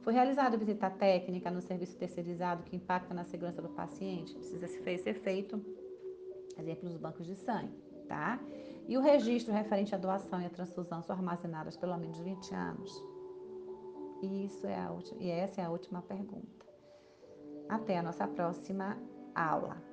Foi 0.02 0.14
realizada 0.14 0.56
visita 0.56 0.88
técnica 0.88 1.50
no 1.50 1.60
serviço 1.60 1.96
terceirizado 1.96 2.62
que 2.62 2.74
impacta 2.74 3.12
na 3.12 3.24
segurança 3.24 3.60
do 3.60 3.68
paciente? 3.68 4.34
Precisa 4.34 4.66
ser 4.66 5.14
feito, 5.14 5.62
exemplo, 6.58 6.88
nos 6.88 6.96
bancos 6.96 7.26
de 7.26 7.36
sangue, 7.36 7.76
tá? 8.08 8.40
E 8.88 8.96
o 8.96 9.00
registro 9.02 9.52
referente 9.52 9.94
à 9.94 9.98
doação 9.98 10.40
e 10.40 10.46
à 10.46 10.50
transfusão 10.50 11.02
são 11.02 11.14
armazenadas 11.14 11.76
pelo 11.76 11.96
menos 11.98 12.18
20 12.18 12.54
anos? 12.54 13.19
Isso 14.22 14.66
é 14.66 14.78
a 14.78 14.90
última, 14.90 15.22
e 15.22 15.30
essa 15.30 15.60
é 15.60 15.64
a 15.64 15.70
última 15.70 16.02
pergunta. 16.02 16.66
Até 17.68 17.98
a 17.98 18.02
nossa 18.02 18.26
próxima 18.26 18.98
aula. 19.34 19.89